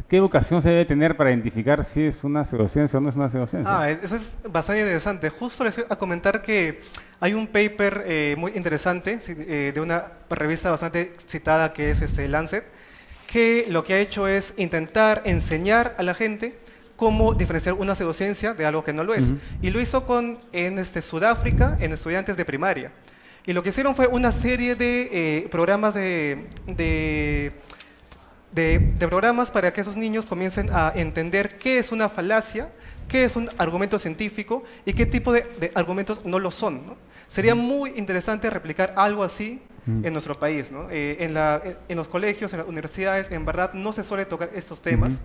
[0.08, 3.30] ¿Qué educación se debe tener para identificar si es una pseudociencia o no es una
[3.30, 3.80] pseudociencia?
[3.80, 5.30] Ah, eso es bastante interesante.
[5.30, 6.80] Justo les voy a comentar que
[7.20, 12.28] hay un paper eh, muy interesante eh, de una revista bastante citada que es este
[12.28, 12.64] Lancet,
[13.26, 16.58] que lo que ha hecho es intentar enseñar a la gente
[16.96, 19.26] cómo diferenciar una pseudociencia de algo que no lo es.
[19.62, 22.92] Y lo hizo con, en este, Sudáfrica, en estudiantes de primaria.
[23.44, 27.52] Y lo que hicieron fue una serie de eh, programas de, de,
[28.98, 32.68] programas para que esos niños comiencen a entender qué es una falacia,
[33.08, 36.82] qué es un argumento científico y qué tipo de, argumentos no lo son.
[37.28, 40.70] Sería muy interesante replicar algo así en nuestro país.
[40.90, 44.50] Eh, en, la, en, los colegios, en las universidades, en verdad no se suele tocar
[44.54, 45.20] estos temas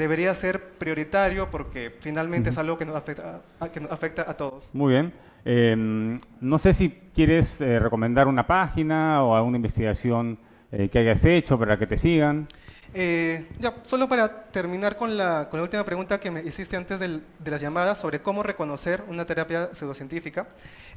[0.00, 4.34] debería ser prioritario porque finalmente es algo que nos afecta a, que nos afecta a
[4.36, 4.70] todos.
[4.72, 5.12] Muy bien.
[5.44, 10.38] Em, no sé si quieres eh, recomendar una página o alguna investigación
[10.72, 12.46] eh, que hayas hecho para que te sigan.
[12.92, 16.98] Eh, ya, solo para terminar con la, con la, última pregunta que me hiciste antes
[16.98, 20.48] de las llamadas sobre cómo reconocer una terapia pseudocientífica.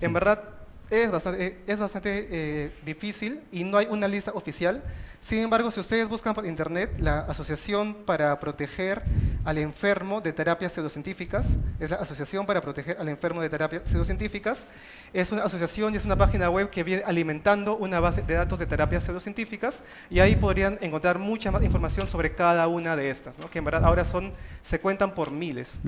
[0.02, 0.44] En verdad,
[0.89, 4.84] es bastante, eh, es bastante eh, difícil y no hay una lista oficial.
[5.22, 9.02] Sin embargo, si ustedes buscan por internet la Asociación para Proteger
[9.46, 11.46] al Enfermo de Terapias Pseudocientíficas,
[11.80, 14.65] es la Asociación para Proteger al Enfermo de Terapias Pseudocientíficas,
[15.13, 18.60] es una asociación y es una página web que viene alimentando una base de datos
[18.60, 23.36] de terapias pseudocientíficas y ahí podrían encontrar mucha más información sobre cada una de estas,
[23.50, 25.80] que en verdad ahora son, se cuentan por miles.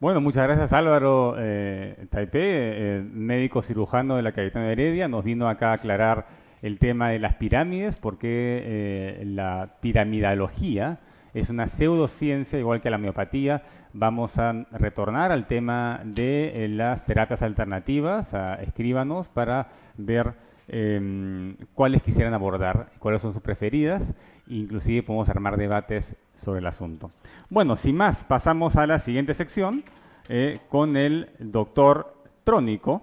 [0.00, 5.08] Bueno, muchas gracias Álvaro eh, Taipei, eh, médico cirujano de la Cayetana Heredia.
[5.08, 6.26] Nos vino acá a aclarar
[6.62, 11.00] el tema de las pirámides, porque eh, la piramidología
[11.34, 13.62] es una pseudociencia, igual que la miopatía.
[13.92, 18.32] Vamos a retornar al tema de eh, las terapias alternativas.
[18.60, 20.34] escríbanos para ver
[20.68, 24.14] em, cuáles quisieran abordar, cuáles son sus preferidas.
[24.46, 27.10] Inclusive podemos armar debates sobre el asunto.
[27.50, 29.82] Bueno, sin más, pasamos a la siguiente sección
[30.28, 33.02] eh, con el doctor Trónico,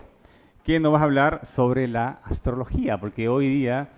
[0.63, 3.89] que nos va a hablar sobre la astrología, porque hoy día,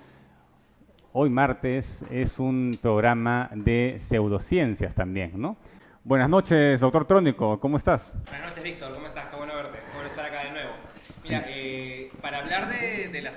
[1.14, 5.58] hoy martes, es un programa de pseudociencias también, ¿no?
[6.04, 8.14] Buenas noches, doctor Trónico, ¿cómo estás?
[8.30, 9.28] Buenas noches, Víctor, ¿cómo estás?
[9.28, 10.72] Qué bueno verte, qué bueno estar acá de nuevo.
[11.24, 11.57] Mira, eh,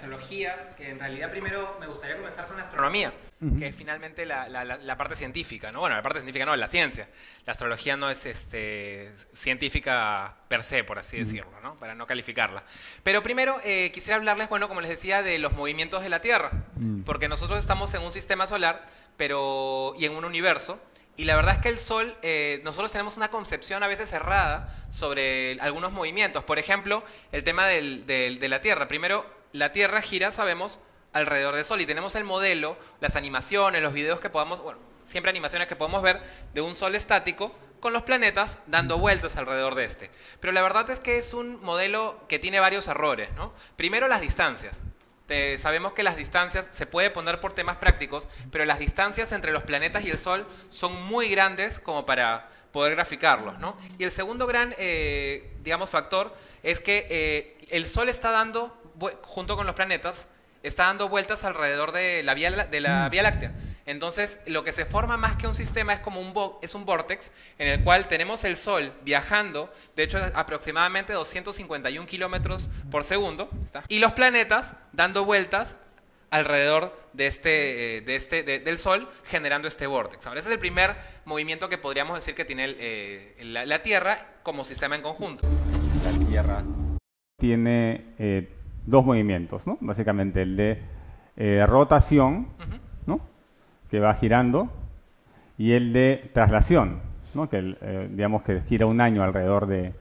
[0.00, 3.12] de, la astrología, que en realidad primero me gustaría comenzar con la astronomía,
[3.58, 5.80] que es finalmente la, parte científica, ¿no?
[5.80, 7.08] Bueno, la parte científica no, la ciencia.
[7.46, 11.74] La astrología no es este, científica per se, por así decirlo, ¿no?
[11.76, 12.62] Para no calificarla.
[13.02, 16.50] Pero primero eh, quisiera hablarles, bueno, como les decía, de los movimientos de la Tierra,
[16.76, 17.02] mm.
[17.02, 18.86] porque nosotros estamos en un sistema solar
[19.16, 20.80] pero, y en un universo,
[21.20, 24.74] y la verdad es que el Sol, eh, nosotros tenemos una concepción a veces cerrada
[24.88, 26.44] sobre algunos movimientos.
[26.44, 28.88] Por ejemplo, el tema de la Tierra.
[28.88, 30.78] Primero, la Tierra gira, sabemos,
[31.12, 31.80] alrededor del Sol.
[31.80, 36.02] Y tenemos el modelo, las animaciones, los videos que podamos, bueno, siempre animaciones que podemos
[36.02, 36.20] ver
[36.54, 40.10] de un Sol estático con los planetas dando vueltas alrededor de este.
[40.38, 43.30] Pero la verdad es que es un modelo que tiene varios errores.
[43.34, 43.52] ¿no?
[43.76, 44.80] Primero, las distancias.
[45.58, 49.62] Sabemos que las distancias, se puede poner por temas prácticos, pero las distancias entre los
[49.62, 53.58] planetas y el Sol son muy grandes como para poder graficarlos.
[53.60, 53.76] ¿no?
[53.96, 56.34] Y el segundo gran, eh, digamos, factor
[56.64, 58.76] es que eh, el Sol está dando,
[59.22, 60.28] junto con los planetas,
[60.62, 63.10] está dando vueltas alrededor de la Vía, de la mm.
[63.10, 63.54] vía Láctea.
[63.86, 66.32] Entonces, lo que se forma más que un sistema es como un,
[66.62, 72.68] es un vortex en el cual tenemos el Sol viajando, de hecho, aproximadamente 251 kilómetros
[72.90, 73.50] por segundo,
[73.88, 75.76] y los planetas dando vueltas
[76.30, 80.26] alrededor de este, eh, de este, del Sol, generando este vortex.
[80.26, 84.62] Ahora, ese es el primer movimiento que podríamos decir que tiene eh, la, Tierra como
[84.62, 85.48] sistema en conjunto.
[86.04, 86.62] La Tierra
[87.38, 88.59] tiene eh,
[88.90, 89.78] dos movimientos, ¿no?
[89.80, 90.82] Básicamente el de
[91.66, 92.48] rotación,
[93.06, 93.20] ¿no?
[93.90, 94.70] que va girando,
[95.56, 97.00] y el de traslación,
[97.34, 97.48] ¿no?
[97.48, 99.92] que eh, digamos que gira un año alrededor de,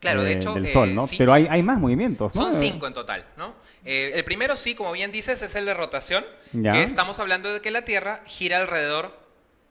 [0.00, 1.06] Claro, de eh, hecho, del eh, Sol, ¿no?
[1.06, 1.16] sí.
[1.18, 2.42] Pero hay, hay más movimientos, ¿no?
[2.42, 3.54] Son cinco en total, ¿no?
[3.84, 6.72] Eh, el primero, sí, como bien dices, es el de rotación, Ya.
[6.72, 9.18] que estamos hablando de que la Tierra gira alrededor,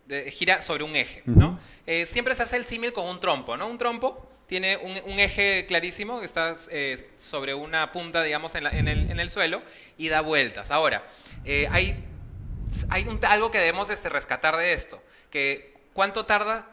[0.08, 1.24] de- gira sobre un eje.
[1.88, 3.68] Eh, siempre se hace el símil con un trompo, ¿no?
[3.68, 8.64] Un trompo tiene un, un eje clarísimo que está eh, sobre una punta, digamos, en,
[8.64, 9.62] la- en el, en el suelo
[9.96, 10.72] y da vueltas.
[10.72, 11.06] Ahora,
[11.46, 12.04] eh, hay,
[12.90, 16.68] hay un- algo que debemos este, rescatar de esto, que ¿cuánto tarda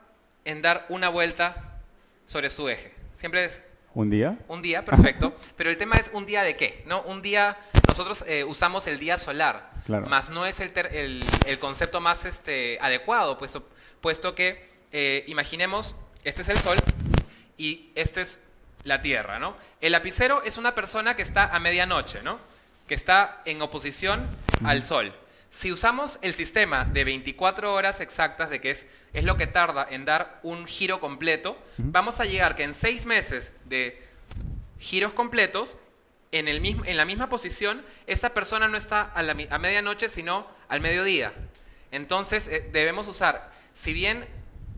[0.46, 1.78] en dar una vuelta
[2.24, 2.94] sobre su eje?
[3.12, 3.60] Siempre es
[3.94, 4.38] Un día.
[4.48, 5.36] un día, perfecto.
[5.56, 7.02] Pero el tema es un día de qué, ¿no?
[7.02, 10.06] Un día, nosotros eh, usamos el día solar, Claro.
[10.06, 13.68] más no es el, ter- el, el concepto más este, adecuado, puesto,
[14.00, 16.76] puesto que, eh, imaginemos, este es el Sol
[17.57, 18.40] y este es
[18.84, 19.57] la Tierra, ¿no?
[19.80, 22.38] El lapicero es una persona que está a medianoche, ¿no?
[22.86, 24.28] Que está en oposición
[24.64, 25.12] al Sol.
[25.50, 29.86] Si usamos el sistema de 24 horas exactas, de que es, es lo que tarda
[29.88, 34.02] en dar un giro completo, vamos a llegar que en seis meses de
[34.78, 35.76] giros completos,
[36.32, 40.09] en, el mismo, en la misma posición, esta persona no está a, la a medianoche,
[40.09, 41.32] sino al mediodía.
[41.90, 44.26] Entonces eh, debemos usar, si bien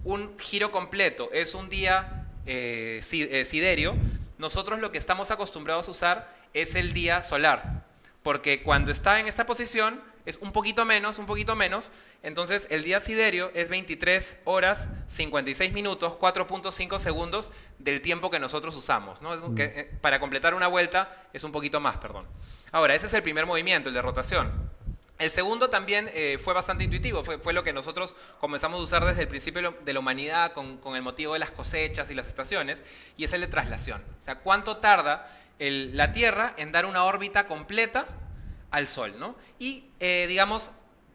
[0.04, 3.94] un giro completo es un día eh, eh, siderio,
[4.38, 7.86] nosotros lo que estamos acostumbrados a usar es el día solar.
[8.22, 11.90] Porque cuando está en esta posición es un poquito menos, un poquito menos.
[12.22, 18.74] Entonces el día siderio es 23 horas 56 minutos 4.5 segundos del tiempo que nosotros
[18.76, 19.22] usamos.
[19.22, 19.30] ¿no?
[19.32, 22.26] Un- que, eh, para completar una vuelta es un poquito más, perdón.
[22.72, 24.67] Ahora, ese es el primer movimiento, el de rotación.
[25.18, 29.04] El segundo también eh, fue bastante intuitivo, fue, fue lo que nosotros comenzamos a usar
[29.04, 32.28] desde el principio de la humanidad con, con el motivo de las cosechas y las
[32.28, 32.84] estaciones,
[33.16, 34.02] y es el de traslación.
[34.20, 38.06] O sea, ¿cuánto tarda el- la Tierra en dar una órbita completa
[38.70, 39.16] al Sol?
[39.18, 39.34] ¿no?
[39.58, 40.70] Y, eh, digamos,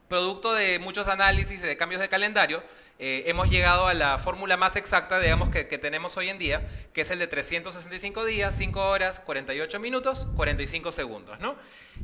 [0.10, 2.62] producto de muchos análisis y de cambios de calendario,
[2.99, 6.68] eh, hemos llegado a la fórmula más exacta, digamos, que, que tenemos hoy en día,
[6.93, 11.56] que es el de 365 días, 5 horas, 48 minutos, 45 segundos, ¿no?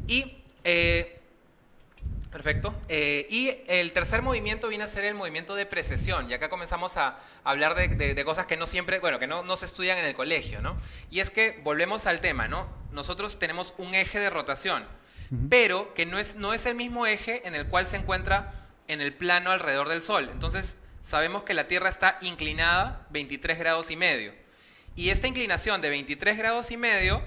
[0.07, 0.37] Y...
[0.63, 1.18] eh,
[2.31, 2.75] Perfecto.
[2.89, 6.29] Eh, y el tercer movimiento viene a ser el movimiento de precesión.
[6.29, 9.41] Y acá comenzamos a hablar de, de- de cosas que no siempre, bueno, que no,
[9.43, 10.77] no se estudian en el colegio, ¿no?
[11.09, 12.67] Y es que volvemos al tema, ¿no?
[12.91, 14.85] Nosotros tenemos un eje de rotación,
[15.49, 18.53] pero que no es, no es el mismo eje en el cual se encuentra
[18.87, 20.29] en el plano alrededor del Sol.
[20.31, 24.33] Entonces, sabemos que la Tierra está inclinada 23 grados y medio.
[24.95, 27.23] Y esta inclinación de 23 grados y medio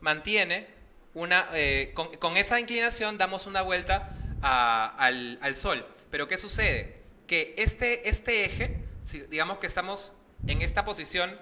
[0.00, 0.68] mantiene
[1.14, 4.10] una, eh, con, con esa inclinación damos una vuelta
[4.44, 5.84] al, Sol.
[6.10, 7.02] Pero ¿qué sucede?
[7.26, 10.12] Que este, este eje, si digamos que estamos
[10.46, 11.36] en esta posición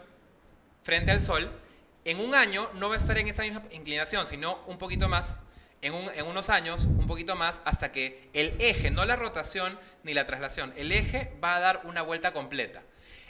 [0.83, 1.51] frente al Sol,
[2.05, 5.37] en un año no va a estar en esta misma inclinación, sino un poquito más,
[5.83, 9.79] en, un- en unos años, un poquito más, hasta que el eje, no la rotación
[10.05, 12.83] ni la traslación, el eje va a dar una vuelta completa.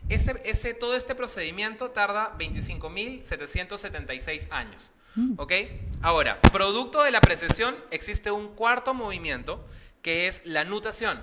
[0.08, 4.90] Ese, todo este procedimiento tarda 25.776 años.
[5.36, 5.52] ¿Ok?
[6.00, 9.64] Ahora, producto de la precesión, existe un cuarto movimiento
[10.00, 11.22] que es la nutación.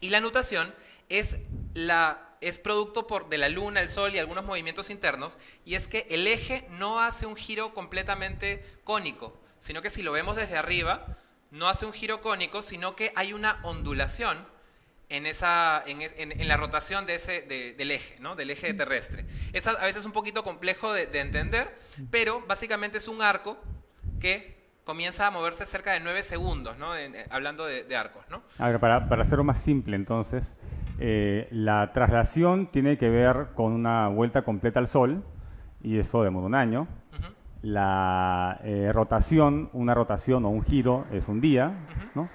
[0.00, 0.74] Y la nutación
[1.08, 1.38] es,
[1.74, 5.88] la, es producto por, de la luna, el sol y algunos movimientos internos, y es
[5.88, 10.56] que el eje no hace un giro completamente cónico, sino que si lo vemos desde
[10.56, 11.18] arriba,
[11.50, 14.46] no hace un giro cónico, sino que hay una ondulación
[15.08, 18.34] en, esa, en, es- en- en la rotación de ese, de- del eje, ¿no?
[18.36, 19.24] del eje terrestre.
[19.52, 21.78] Es a, veces un poquito complejo de, de entender,
[22.10, 23.56] pero básicamente es un arco
[24.20, 26.96] que comienza a moverse cerca de 9 segundos, ¿no?
[26.96, 28.24] En- en- hablando de, de arcos.
[28.30, 28.42] ¿no?
[28.58, 30.56] A ver, para, para hacerlo más simple, entonces,
[30.98, 35.24] eh, la traslación tiene que ver con una vuelta completa al Sol,
[35.82, 36.88] y eso demora un año.
[37.12, 37.32] Ujú.
[37.62, 41.74] La eh, rotación, una rotación o un giro es un día,
[42.14, 42.28] ¿no?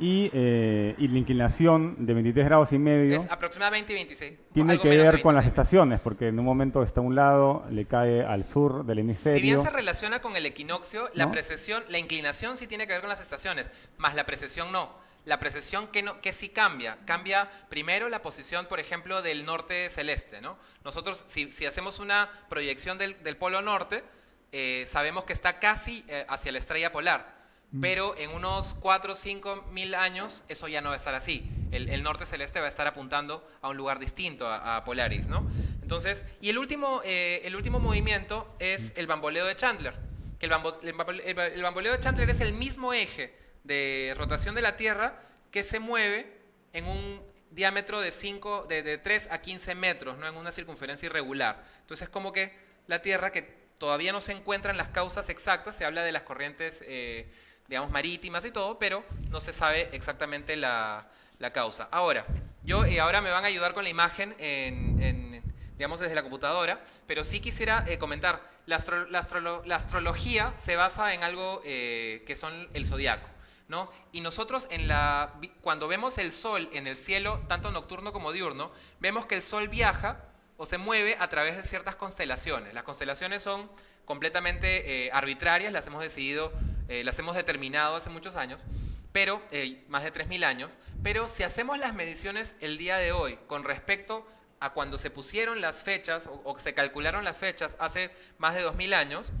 [0.00, 4.38] Y, eh, y la inclinación de 23 grados y medio Es aproximadamente 26.
[4.52, 5.46] tiene que ver con las 26.
[5.46, 9.02] estaciones, porque en un momento está a un lado, le cae al sur del Si
[9.02, 9.62] bien hemisferio.
[9.62, 11.32] se relaciona con el equinoccio, la ¿No?
[11.32, 15.06] precesión, la inclinación sí tiene que ver con las estaciones, más la precesión no.
[15.24, 16.96] La precesión que, no, que sí cambia.
[17.04, 20.40] Cambia primero la posición, por ejemplo, del norte celeste.
[20.40, 20.56] ¿no?
[20.84, 24.04] Nosotros, si, si hacemos una proyección del, del polo norte,
[24.52, 27.36] eh, sabemos que está casi eh, hacia la estrella polar.
[27.82, 31.46] Pero en unos 4 o 5 mil años eso ya no va a estar así.
[31.70, 35.28] El, el norte celeste va a estar apuntando a un lugar distinto a, a Polaris,
[35.28, 35.46] ¿no?
[35.82, 39.94] Entonces, y el último, eh, el último movimiento es el bamboleo de Chandler.
[40.38, 44.76] Que el, bambo- el bamboleo de Chandler es el mismo eje de rotación de la
[44.76, 46.38] Tierra que se mueve
[46.72, 50.26] en un diámetro de, 5, de, de 3 a 15 metros, ¿no?
[50.26, 51.64] en una circunferencia irregular.
[51.80, 52.52] Entonces es como que
[52.86, 53.42] la Tierra, que
[53.76, 57.30] todavía no se encuentran las causas exactas, se habla de las corrientes eh,
[57.68, 61.06] digamos, marítimas y todo, pero no se sabe exactamente la,
[61.52, 61.88] causa.
[61.92, 62.26] Ahora,
[62.64, 65.42] yo eh, ahora me van a ayudar con la imagen en,
[65.76, 71.22] digamos, desde la computadora, pero sí quisiera eh, comentar, la, la, astrología se basa en
[71.22, 73.28] algo eh, que son el zodiaco.
[73.68, 73.92] ¿No?
[74.12, 78.72] Y nosotros en la, cuando vemos el sol en el cielo, tanto nocturno como diurno,
[78.98, 80.24] vemos que el sol viaja
[80.56, 82.72] o se mueve a través de ciertas constelaciones.
[82.72, 83.70] Las constelaciones son
[84.06, 86.50] completamente eh, arbitrarias, las hemos decidido,
[86.88, 88.64] eh, las hemos determinado hace muchos años,
[89.12, 93.38] pero eh, más de 3.000 años, pero si hacemos las mediciones el día de hoy
[93.46, 94.26] con respecto
[94.60, 98.94] a cuando se pusieron las fechas o, se calcularon las fechas hace más de 2.000
[98.94, 99.32] años,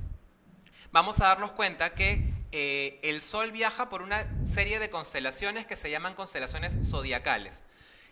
[0.92, 5.90] vamos a darnos cuenta que el Sol viaja por una serie de constelaciones que se
[5.90, 7.62] llaman constelaciones zodiacales.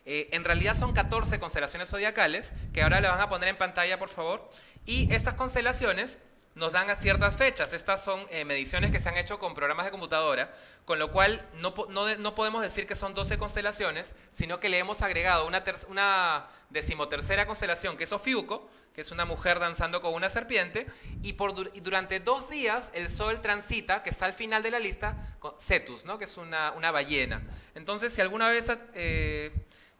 [0.08, 3.98] Eh, en realidad son 14 constelaciones zodiacales, que ahora le van a poner en pantalla,
[3.98, 4.48] por favor.
[4.84, 6.18] Y estas constelaciones
[6.56, 7.72] nos dan a ciertas fechas.
[7.74, 10.52] Estas son eh, mediciones que se han hecho con programas de computadora,
[10.86, 11.74] con lo cual no,
[12.34, 17.98] podemos decir que son 12 constelaciones, sino que le hemos agregado una, una decimotercera constelación,
[17.98, 20.86] que es Ofiuco, que es una mujer danzando con una serpiente,
[21.22, 21.52] y, por,
[21.82, 26.06] durante dos días el Sol transita, que está al final de la lista, con Cetus,
[26.06, 26.16] ¿no?
[26.16, 27.42] que es una, ballena.
[27.74, 28.70] Entonces, si alguna vez...
[28.94, 29.52] Eh,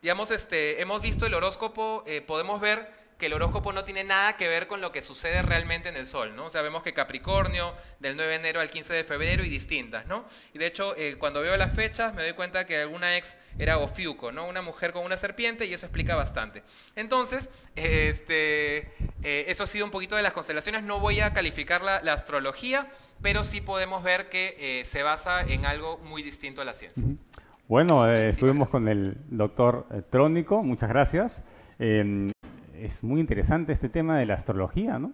[0.03, 4.37] digamos, este, hemos visto el horóscopo, eh, podemos ver que el horóscopo no tiene nada
[4.37, 6.47] que ver con lo que sucede realmente en el Sol, ¿no?
[6.47, 10.07] O sea, vemos que Capricornio, del 9 de enero al 15 de febrero y distintas,
[10.07, 10.25] ¿no?
[10.53, 13.79] Y de hecho, eh, cuando veo las fechas, me doy cuenta que alguna ex era
[13.79, 14.47] Ofiuco, ¿no?
[14.47, 16.63] Una mujer con una serpiente y eso explica bastante.
[16.95, 18.79] Entonces, este,
[19.23, 20.83] eh, eso ha sido un poquito de las constelaciones.
[20.83, 22.89] No voy a calificar la, astrología,
[23.23, 27.05] pero sí podemos ver que se basa en algo muy distinto a la ciencia.
[27.69, 31.43] Bueno, eh, estuvimos con el doctor eh, Trónico, muchas gracias.
[31.81, 32.31] Em,
[32.87, 35.13] es muy interesante este tema de la astrología, ¿no?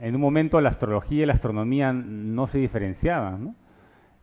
[0.00, 3.56] En un momento la astrología y la astronomía no se diferenciaban.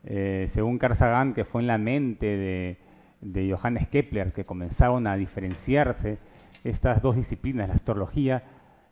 [0.04, 2.78] Eh, según Carl Sagan, que fue en la mente de,
[3.22, 6.18] de Johannes Kepler que comenzaron a diferenciarse
[6.64, 8.44] estas dos disciplinas, la astrología,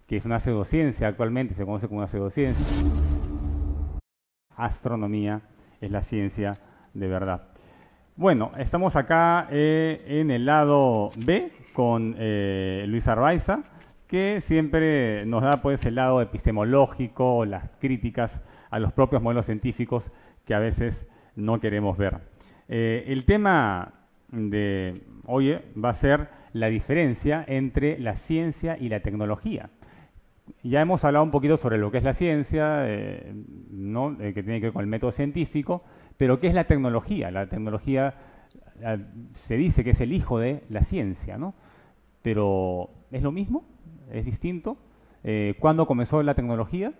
[0.08, 2.66] que es una pseudociencia actualmente, se conoce como una pseudociencia,
[4.56, 5.42] astronomía
[5.82, 6.54] es la ciencia
[6.94, 7.50] de verdad.
[8.16, 13.64] Bueno, estamos acá eh, en el lado B con eh, Luis Arbaiza,
[14.08, 20.12] que siempre nos da pues el lado epistemológico, las críticas a los propios modelos científicos
[20.46, 22.20] que a veces no queremos ver.
[22.68, 23.94] Eh, el tema
[24.32, 29.70] de hoy va a ser la diferencia entre la ciencia y la tecnología.
[30.64, 32.86] Ya hemos hablado un poquito sobre lo que es la ciencia,
[33.70, 34.18] ¿no?
[34.18, 35.84] que tiene que ver con el método científico,
[36.18, 37.32] pero ¿qué es la tecnología?
[37.32, 38.14] La tecnología
[39.34, 41.54] se dice que es el hijo de la ciencia, ¿no?
[42.22, 43.64] Pero ¿es lo mismo?
[44.12, 44.78] ¿Es distinto?
[45.24, 46.94] Eh, ¿Cuándo comenzó la tecnología?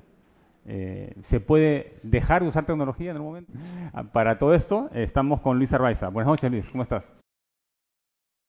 [0.66, 3.52] Eh, ¿Se puede dejar de usar tecnología en el momento?
[3.94, 6.10] Ah, para todo esto estamos con Luis Arbaiza.
[6.10, 6.70] Buenas noches, Luis.
[6.70, 7.04] ¿Cómo estás?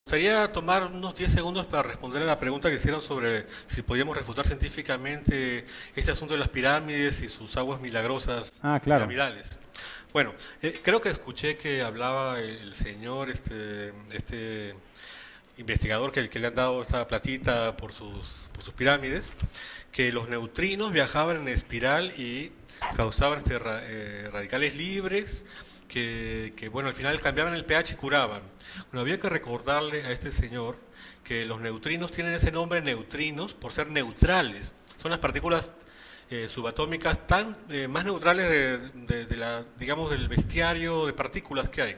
[0.05, 3.83] Me gustaría tomar unos 10 segundos para responder a la pregunta que hicieron sobre si
[3.83, 5.65] podíamos refutar científicamente
[5.95, 9.07] este asunto de las pirámides y sus aguas milagrosas ah, claro.
[9.07, 9.62] piramidales.
[10.13, 14.75] Bueno, eh, creo que escuché que hablaba el señor, este, este
[15.57, 19.33] investigador que, que le han dado esta platita por sus, pirámides,
[19.91, 22.53] que los neutrinos viajaban en espiral y
[22.95, 25.47] causaban este, eh, radicales libres
[25.89, 28.43] que, que, bueno, al final cambiaban el pH y curaban.
[28.91, 30.77] Bueno, había que recordarle a este señor
[31.25, 34.75] que los neutrinos tienen ese nombre neutrinos por ser neutrales.
[35.01, 35.73] Son las partículas
[36.33, 41.97] eh, subatómicas tan eh, más neutrales de, la, digamos, del bestiario de partículas que hay.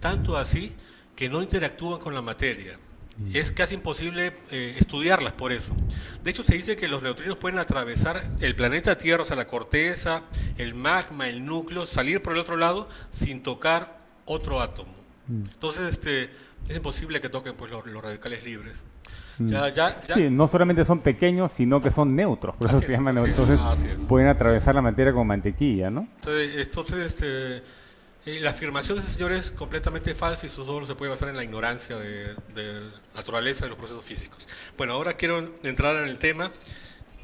[0.00, 0.72] Tanto así
[1.14, 2.78] que no interactúan con la materia.
[3.18, 3.36] Mm.
[3.36, 5.76] Es casi imposible eh, estudiarlas por eso.
[6.22, 9.48] De hecho, se dice que los neutrinos pueden atravesar el planeta Tierra, o sea, la
[9.48, 10.22] corteza,
[10.56, 14.94] el magma, el núcleo, salir por el otro lado sin tocar otro átomo.
[15.26, 15.44] Mm.
[15.52, 16.30] Entonces, este,
[16.70, 18.82] es imposible que toquen pues, los radicales libres.
[19.38, 19.54] Mm.
[20.14, 23.50] Sí, no solamente son pequeños, sino que son neutros, por eso se llaman neutros.
[23.50, 26.08] Entonces pueden atravesar la materia con mantequilla, ¿no?
[26.26, 27.62] Entonces, este,
[28.26, 31.28] eh, la afirmación de ese señor es completamente falsa y eso solo se puede basar
[31.28, 32.80] en la ignorancia de, de
[33.14, 34.46] naturaleza de los procesos físicos.
[34.76, 36.50] Bueno, ahora quiero entrar en el tema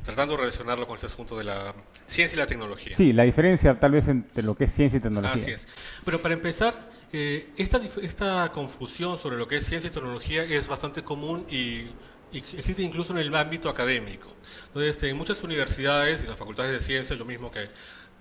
[0.03, 1.75] tratando de relacionarlo con ese asunto de la
[2.07, 2.97] ciencia y la tecnología.
[2.97, 5.41] Sí, la diferencia tal vez entre lo que es ciencia y tecnología.
[5.41, 5.69] Así es.
[6.05, 6.75] Bueno, para empezar,
[7.13, 11.89] eh, esta, esta confusión sobre lo que es ciencia y tecnología es bastante común y,
[12.33, 14.33] existe incluso en el ámbito académico.
[14.69, 17.69] Entonces, este, en muchas universidades y en las facultades de ciencias, lo mismo que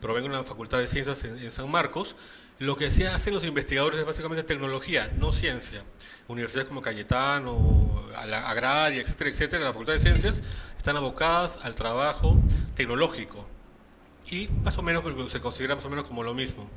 [0.01, 2.15] provengo de la Facultad de Ciencias en, San Marcos,
[2.57, 5.83] lo que se hacen los investigadores es básicamente tecnología, no ciencia.
[6.27, 10.41] Universidades como Cayetano, Agraria, etcétera, etcétera, la Facultad de Ciencias
[10.77, 12.39] están abocadas al trabajo
[12.75, 13.45] tecnológico.
[14.31, 16.69] Y más o menos se considera más o menos como lo mismo.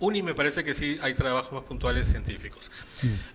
[0.00, 2.70] UNI me parece que sí hay trabajos más puntuales científicos.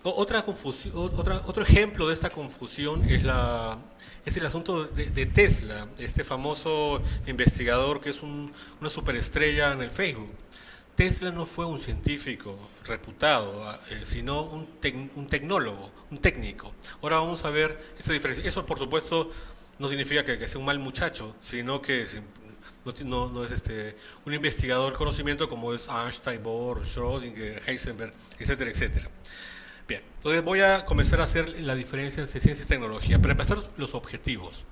[0.02, 3.78] Otra confusión, otra, otro ejemplo de esta confusión es, la,
[4.24, 10.30] es el asunto de, Tesla, este famoso investigador que es una superestrella en el Facebook.
[10.96, 14.66] Tesla no fue un científico reputado, eh, sino un,
[15.14, 16.72] un, tecnólogo, un técnico.
[17.02, 18.48] Ahora vamos a ver esa diferencia.
[18.48, 19.30] Eso, por supuesto,
[19.78, 22.06] no significa que, sea un mal muchacho, sino que
[23.04, 29.10] no, no, es este, un investigador conocimiento como es Einstein, Bohr, Schrödinger, Heisenberg, etcétera, etcétera.
[29.88, 33.18] Bien, entonces voy a comenzar a hacer la diferencia entre ciencia y tecnología.
[33.20, 34.66] Para empezar, los objetivos.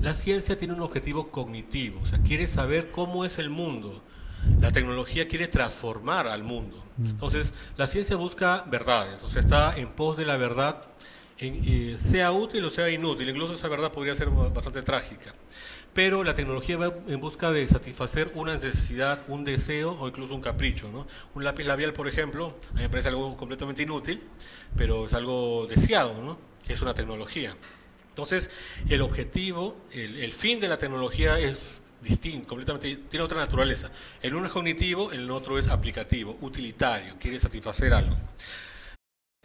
[0.00, 4.02] La ciencia tiene un objetivo cognitivo, o sea, quiere saber cómo es el mundo
[4.60, 6.82] la tecnología quiere transformar al mundo.
[6.96, 7.06] Mm.
[7.06, 10.82] Entonces, la ciencia busca verdades, o sea, está en pos de la verdad,
[11.38, 13.28] en, sea útil o sea inútil.
[13.28, 15.34] Incluso esa verdad podría ser bastante trágica.
[15.96, 20.42] Pero la tecnología va en busca de satisfacer una necesidad, un deseo o incluso un
[20.42, 20.90] capricho.
[20.92, 21.06] ¿no?
[21.34, 24.20] Un lápiz labial, por ejemplo, a mí me parece algo completamente inútil,
[24.76, 26.38] pero es algo deseado, ¿no?
[26.68, 27.56] es una tecnología.
[28.10, 28.50] Entonces,
[28.90, 33.90] el objetivo, el fin de la tecnología es distinto, completamente, tiene otra naturaleza.
[34.20, 38.16] El uno es cognitivo, el otro es aplicativo, utilitario, quiere satisfacer algo.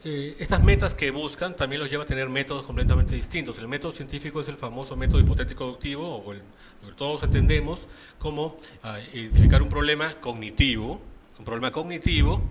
[0.04, 3.60] Eh, estas metas que buscan también los lleva a tener métodos completamente distintos.
[3.60, 7.88] El método científico es el famoso método hipotético deductivo, o el, que todos entendemos
[8.18, 11.00] como ah, identificar un problema cognitivo,
[11.38, 12.42] un problema cognitivo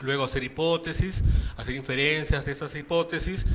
[0.00, 1.22] luego hacer hipótesis,
[1.56, 3.46] hacer inferencias de esas hipótesis,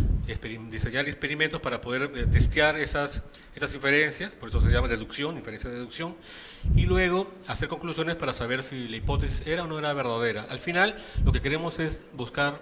[0.69, 3.21] diseñar experimentos para poder eh, testear esas,
[3.55, 6.15] esas inferencias, por eso se llama deducción, inferencia de deducción,
[6.75, 10.43] y luego hacer conclusiones para saber si la hipótesis era o no era verdadera.
[10.49, 12.61] Al final, lo que queremos es buscar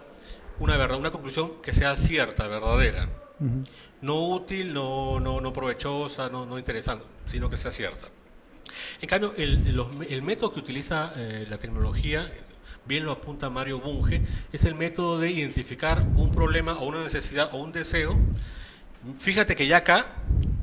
[0.59, 3.09] una verdad, una conclusión que sea cierta, verdadera.
[4.01, 8.07] No útil, no, no, no provechosa, no, no, interesante, sino que sea cierta.
[9.01, 9.79] En cambio, el,
[10.09, 12.29] el método que utiliza eh, la tecnología
[12.87, 17.49] bien lo apunta Mario Bunge, es el método de identificar un problema o una necesidad
[17.53, 18.17] o un deseo.
[19.17, 20.07] Fíjate que ya acá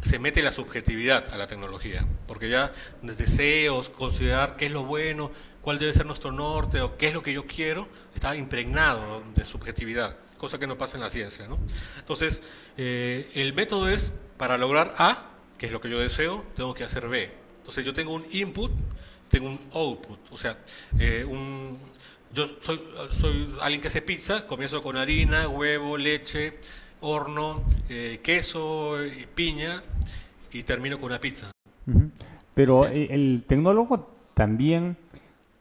[0.04, 5.32] se mete la subjetividad a la tecnología, porque ya deseos, considerar qué es lo bueno,
[5.62, 9.44] cuál debe ser nuestro norte o qué es lo que yo quiero, está impregnado de
[9.44, 11.48] subjetividad, cosa que no pasa en la ciencia.
[11.48, 11.58] ¿no?
[11.98, 12.42] Entonces,
[12.76, 16.84] eh, el método es, para lograr A, que es lo que yo deseo, tengo que
[16.84, 17.32] hacer B.
[17.58, 18.70] Entonces yo tengo un input,
[19.30, 20.58] tengo un output, o sea,
[20.98, 21.78] eh, un,
[22.34, 22.82] yo soy,
[23.18, 26.58] soy alguien que hace pizza, comienzo con harina, huevo, leche,
[27.04, 29.82] horno, eh, queso, y piña
[30.52, 31.50] y termino con una pizza.
[32.54, 34.96] Pero el tecnólogo también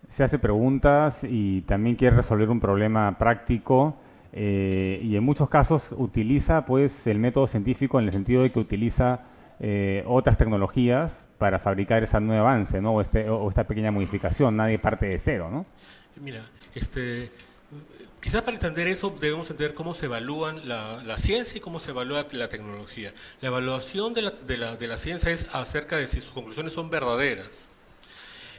[0.07, 3.97] se hace preguntas y también quiere resolver un problema práctico
[4.31, 8.59] eh, y en muchos casos utiliza pues el método científico en el sentido de que
[8.59, 9.21] utiliza
[9.59, 12.93] eh, otras tecnologías para fabricar ese nuevo avance ¿no?
[12.93, 14.55] o, este, o esta pequeña modificación.
[14.55, 15.65] Nadie parte de cero, ¿no?
[16.21, 16.41] Mira,
[16.75, 17.31] este,
[18.23, 22.25] quizás para entender eso debemos entender cómo se evalúan la, ciencia y cómo se evalúa
[22.31, 23.13] la tecnología.
[23.41, 26.73] La evaluación de la, de, la, de la, ciencia es acerca de si sus conclusiones
[26.73, 27.67] son verdaderas.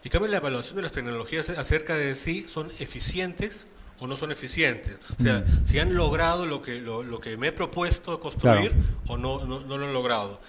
[0.04, 3.66] Y cambio la evaluación de las tecnologías es acerca de si son eficientes
[3.98, 4.98] o no son eficientes.
[5.18, 5.66] O sea, mm.
[5.66, 8.72] si han logrado lo que, lo, lo, que me he propuesto construir
[9.06, 10.42] o no, no, no lo han logrado.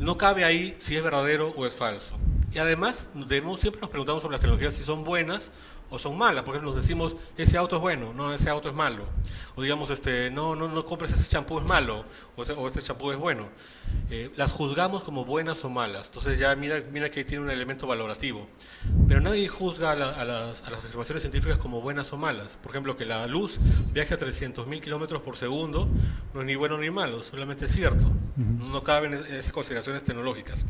[0.00, 2.18] No cabe ahí si es verdadero o es falso.
[2.52, 5.52] Y además, debemos, siempre nos preguntamos sobre las tecnologías si son buenas
[5.90, 6.44] o son malas.
[6.44, 9.04] Por ejemplo, nos decimos, ese auto es bueno, no, ese auto es malo.
[9.56, 12.04] O digamos, este, no, no, no compres ese champú es malo,
[12.36, 13.48] o, ese, este champú es bueno.
[14.10, 16.06] Eh, las juzgamos como buenas o malas.
[16.06, 18.48] Entonces ya mira, mira que tiene un elemento valorativo.
[19.08, 22.58] Pero nadie juzga a, las, a, las, afirmaciones científicas como buenas o malas.
[22.62, 23.58] Por ejemplo, que la luz
[23.92, 25.88] viaje a 300.000 kilómetros por segundo
[26.34, 28.06] no es ni bueno ni malo, solamente es cierto.
[28.36, 30.64] No caben esas consideraciones tecnológicas.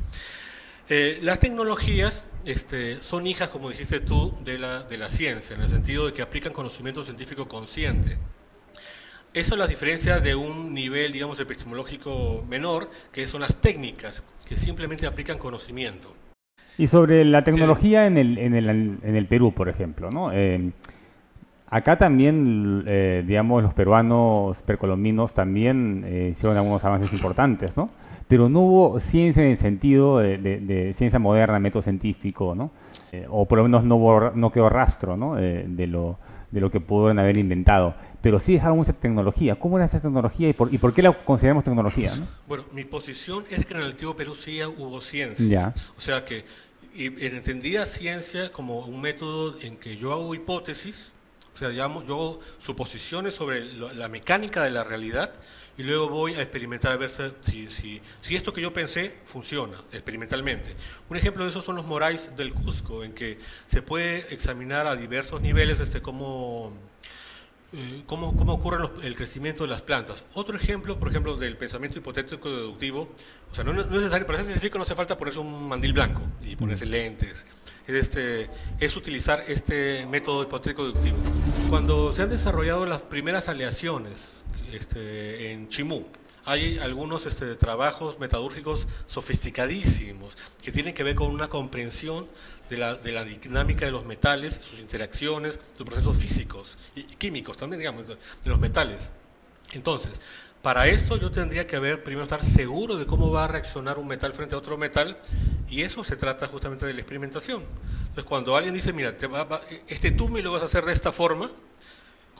[0.89, 5.63] Eh, las tecnologías este, son hijas, como dijiste tú, de la, de la ciencia, en
[5.63, 8.19] el sentido de que aplican conocimiento científico consciente.
[9.33, 14.57] Eso es la diferencia de un nivel, digamos, epistemológico menor, que son las técnicas, que
[14.57, 16.09] simplemente aplican conocimiento.
[16.77, 20.33] Y sobre la tecnología en, el, en, el, en el Perú, por ejemplo, ¿no?
[20.33, 20.73] Eh,
[21.69, 27.91] acá también, eh, digamos, los peruanos precolombinos también hicieron algunos avances importantes, ¿no?
[28.31, 32.71] Pero no hubo ciencia en el sentido de, ciencia moderna, método científico, ¿no?
[33.11, 35.37] Eh, o por lo menos no, no quedó rastro ¿no?
[35.37, 36.17] Eh, de, lo,
[36.53, 37.93] de lo que pudieron haber inventado.
[38.23, 39.57] Pero sí dejaron mucha tecnología.
[39.59, 42.13] ¿Cómo era esa tecnología y por, y por qué la consideramos tecnología?
[42.47, 45.75] Bueno, mi posición es que en el antiguo Perú sí hubo ciencia.
[45.99, 46.45] O sea que
[46.95, 51.15] y entendía ciencia como un método en que yo hago hipótesis,
[51.53, 55.33] O sea, digamos, yo hago suposiciones sobre la mecánica de la realidad
[55.81, 59.79] y luego voy a experimentar a ver si, si, si, esto que yo pensé funciona
[59.93, 60.75] experimentalmente.
[61.09, 64.95] Un ejemplo de eso son los morais del Cusco, en que se puede examinar a
[64.95, 66.75] diversos niveles este, cómo
[67.73, 70.23] eh, cómo, cómo, ocurre el crecimiento de las plantas.
[70.35, 73.09] Otro ejemplo, por ejemplo, del pensamiento hipotético deductivo,
[73.51, 76.21] o sea, no, es necesario, para ser científico no hace falta ponerse un mandil blanco
[76.43, 76.91] y ponerse mm.
[76.91, 77.47] lentes,
[77.87, 78.51] es, este,
[78.81, 81.17] es utilizar este método hipotético deductivo.
[81.71, 84.40] Cuando se han desarrollado las primeras aleaciones
[84.73, 86.07] este, en Chimú,
[86.45, 92.27] hay algunos este, trabajos metadúrgicos sofisticadísimos que tienen que ver con una comprensión
[92.69, 97.57] de la, de la, dinámica de los metales, sus interacciones, sus procesos físicos y, químicos
[97.57, 99.11] también, digamos, de los metales.
[99.73, 100.21] Entonces,
[100.63, 104.07] para esto yo tendría que haber, primero estar seguro de cómo va a reaccionar un
[104.07, 105.19] metal frente a otro metal,
[105.69, 107.63] y eso se trata justamente de la experimentación.
[108.01, 110.93] Entonces, cuando alguien dice, mira, te va, este tú me lo vas a hacer de
[110.93, 111.51] esta forma,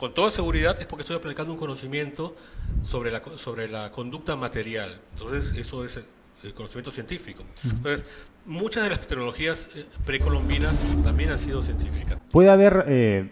[0.01, 2.35] con toda seguridad es porque estoy aplicando un conocimiento
[2.81, 4.99] sobre la, sobre la conducta material.
[5.11, 6.03] Entonces, eso es
[6.43, 7.43] el conocimiento científico.
[7.63, 8.03] Entonces,
[8.47, 12.17] muchas de las tecnologías eh, precolombinas también han sido científicas.
[12.31, 13.31] ¿Puede haber eh,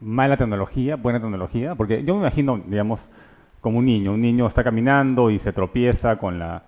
[0.00, 1.74] mala tecnología, buena tecnología?
[1.74, 3.10] Porque yo me imagino, digamos,
[3.60, 4.14] como un niño.
[4.14, 6.62] Un niño está caminando y se tropieza con la,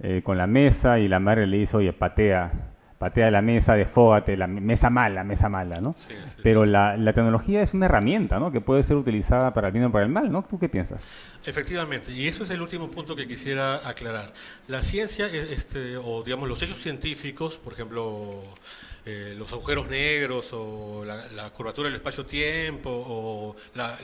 [0.00, 2.73] eh, con la mesa y la madre le dice, oye, patea,
[3.04, 5.94] patea la mesa, desfógate, la mesa mala, mesa mala, ¿no?
[6.42, 8.50] Pero La, la, tecnología es una herramienta, ¿no?
[8.50, 10.42] Que puede ser utilizada para el bien o para el mal, ¿no?
[10.42, 11.02] ¿Tú qué piensas?
[11.44, 14.32] Efectivamente, y eso es el último punto que quisiera aclarar.
[14.68, 18.42] La ciencia, este, o digamos los hechos científicos, por ejemplo,
[19.06, 23.98] eh, los agujeros negros o la, curvatura del espacio-tiempo o la,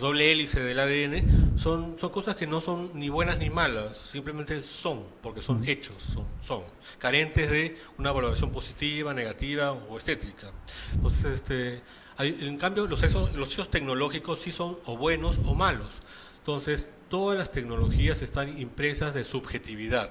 [0.00, 4.62] doble hélice del ADN son, son cosas que no son ni buenas ni malas, simplemente
[4.62, 6.62] son, porque son hechos, son, son
[6.98, 10.50] carentes de una valoración positiva, negativa o estética.
[10.94, 11.82] Entonces, este,
[12.18, 15.98] en cambio, los hechos, los hechos tecnológicos sí son o buenos o malos.
[16.38, 20.10] Entonces, todas las tecnologías están impresas de subjetividad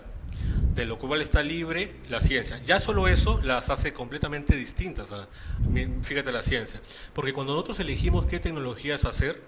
[0.75, 2.61] de lo cual está libre la ciencia.
[2.65, 5.09] Ya solo eso las hace completamente distintas,
[6.03, 6.81] fíjate la ciencia.
[7.13, 9.41] Porque cuando nosotros elegimos qué tecnologías hacer,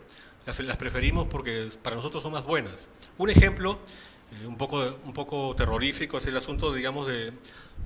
[0.45, 2.89] las, preferimos porque para nosotros son más buenas.
[3.17, 3.79] Un ejemplo,
[4.31, 7.31] eh, un, poco, un poco terrorífico, es el asunto, digamos, de,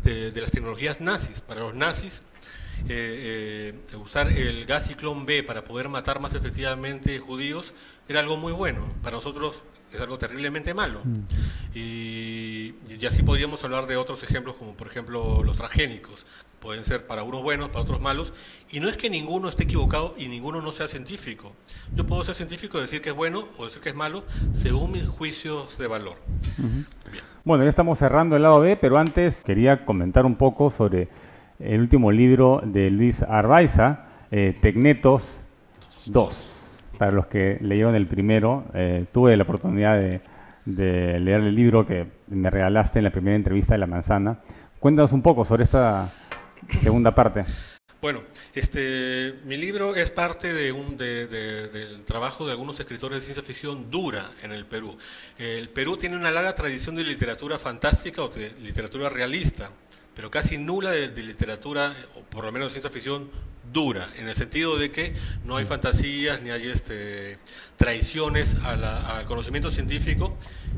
[0.04, 1.42] de, las tecnologías nazis.
[1.42, 2.24] Para los nazis,
[2.88, 7.74] eh, eh, usar el gas ciclón B para poder matar más efectivamente judíos
[8.08, 8.94] era algo muy bueno.
[9.04, 11.02] Para nosotros es algo terriblemente malo.
[11.04, 11.20] Mm.
[11.74, 16.26] Y, y, así podríamos hablar de otros ejemplos, como por ejemplo los transgénicos.
[16.60, 18.34] Pueden ser para unos buenos, para otros malos.
[18.72, 21.54] Y no es que ninguno esté equivocado y ninguno no sea científico.
[21.94, 24.24] Yo puedo ser científico y decir que es bueno o decir que es malo
[24.54, 26.16] según mis juicios de valor.
[27.44, 31.10] Bueno, ya estamos cerrando el lado B, pero antes quería comentar un poco sobre
[31.60, 35.46] el último libro de Luis Arbaiza, eh, Tecnetos
[36.08, 36.55] 2
[36.98, 40.22] para los que leyeron el primero, eh, tuve la oportunidad de,
[40.66, 44.40] leer el libro que me regalaste en la primera entrevista de La Manzana.
[44.80, 46.10] Cuéntanos un poco sobre esta
[46.82, 47.44] segunda parte.
[48.02, 48.22] Bueno,
[48.54, 54.52] este, mi libro es parte del trabajo de algunos escritores de ciencia ficción dura en
[54.52, 54.98] el Perú.
[55.38, 59.72] El Perú tiene una larga tradición de literatura fantástica o de literatura realista,
[60.16, 63.30] pero casi nula de, de literatura, o por lo menos de ciencia ficción
[63.76, 65.14] dura, en el sentido de que
[65.44, 67.38] no hay fantasías ni hay este,
[67.76, 70.36] traiciones al conocimiento científico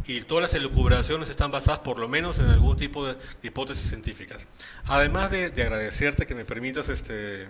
[0.07, 4.47] y todas las elucubraciones están basadas por lo menos en algún tipo de, hipótesis científicas.
[4.85, 7.47] Además de, agradecerte que me permitas este,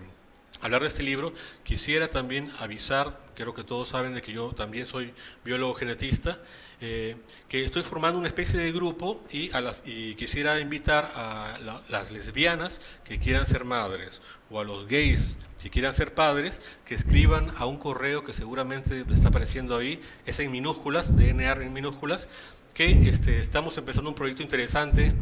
[0.60, 1.34] hablar de este libro,
[1.64, 5.14] quisiera también avisar, creo que todos saben de que yo también soy
[5.46, 6.42] biólogo genetista,
[6.82, 7.16] eh,
[7.48, 11.58] que estoy formando una especie de grupo y, a y quisiera invitar a
[11.90, 16.96] las lesbianas que quieran ser madres o a los gays que quieran ser padres, que
[16.96, 22.30] escriban a un correo que seguramente está apareciendo ahí, es en minúsculas, DNA en minúsculas,
[22.74, 25.14] que este, estamos empezando un proyecto interesante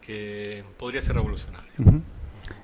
[0.00, 1.70] que podría ser revolucionario.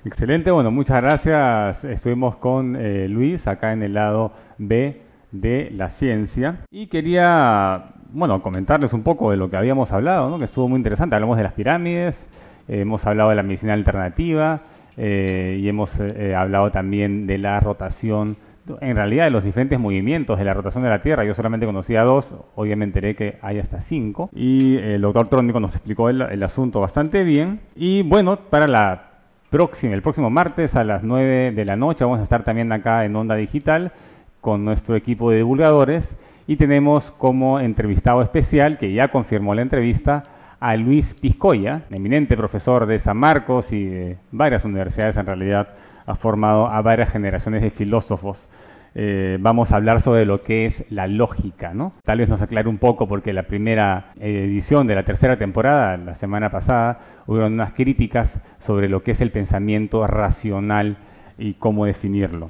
[0.05, 1.83] Excelente, bueno, muchas gracias.
[1.83, 8.41] Estuvimos con eh, Luis acá en el lado B de la ciencia y quería, bueno,
[8.41, 10.37] comentarles un poco de lo que habíamos hablado, ¿no?
[10.37, 11.15] que estuvo muy interesante.
[11.15, 12.29] Hablamos de las pirámides,
[12.67, 14.61] hemos hablado de la medicina alternativa,
[14.97, 18.37] eh, y hemos eh, eh, hablado también de la rotación,
[18.79, 21.25] en realidad de los diferentes movimientos de la rotación de la Tierra.
[21.25, 24.29] Yo solamente conocía dos, hoy me enteré que hay hasta cinco.
[24.31, 27.61] Y el doctor Trónico nos explicó el, asunto bastante bien.
[27.75, 29.09] Y bueno, para la
[29.49, 33.05] próxima, el próximo martes a las 9 de la noche vamos a estar también acá
[33.05, 33.91] en Onda Digital
[34.39, 36.17] con nuestro equipo de divulgadores
[36.47, 40.23] y tenemos como entrevistado especial, que ya confirmó la entrevista,
[40.59, 45.75] a Luis Piscoya, eminente profesor de San Marcos y de varias universidades en realidad
[46.05, 48.49] ha formado a varias generaciones de filósofos.
[48.95, 51.93] Eh, vamos a hablar sobre lo que es la lógica, ¿no?
[52.03, 56.15] Tal vez nos aclare un poco porque la primera edición de la tercera temporada, la
[56.15, 60.97] semana pasada, hubo unas críticas sobre lo que es el pensamiento racional
[61.37, 62.49] y cómo definirlo.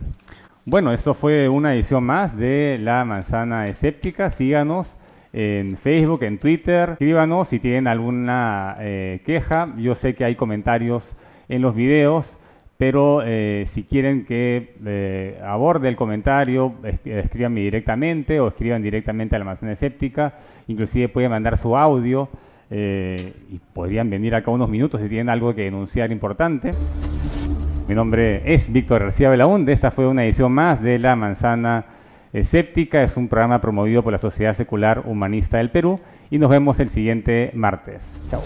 [0.65, 4.31] Bueno, esto fue una edición más de La Manzana Escéptica.
[4.31, 4.97] Síganos
[5.33, 6.91] en Facebook, en Twitter.
[6.91, 9.73] Escríbanos si tienen alguna eh, queja.
[9.77, 11.17] Yo sé que hay comentarios
[11.49, 12.39] en los videos,
[12.77, 19.39] pero eh, si quieren que eh, aborde el comentario, escríbanme directamente o escriban directamente a
[19.39, 20.35] la manzana escéptica.
[20.69, 22.29] Inclusive pueden mandar su audio
[22.71, 26.73] y podrían venir acá unos minutos si tienen algo que denunciar importante.
[27.87, 29.73] Mi nombre es Víctor García Belaúnde.
[29.73, 31.85] Esta fue una edición más de La Manzana
[32.31, 33.03] Escéptica.
[33.03, 35.99] Es un programa promovido por la Sociedad Secular Humanista del Perú.
[36.29, 38.21] Y nos vemos el siguiente martes.
[38.29, 38.41] Chao.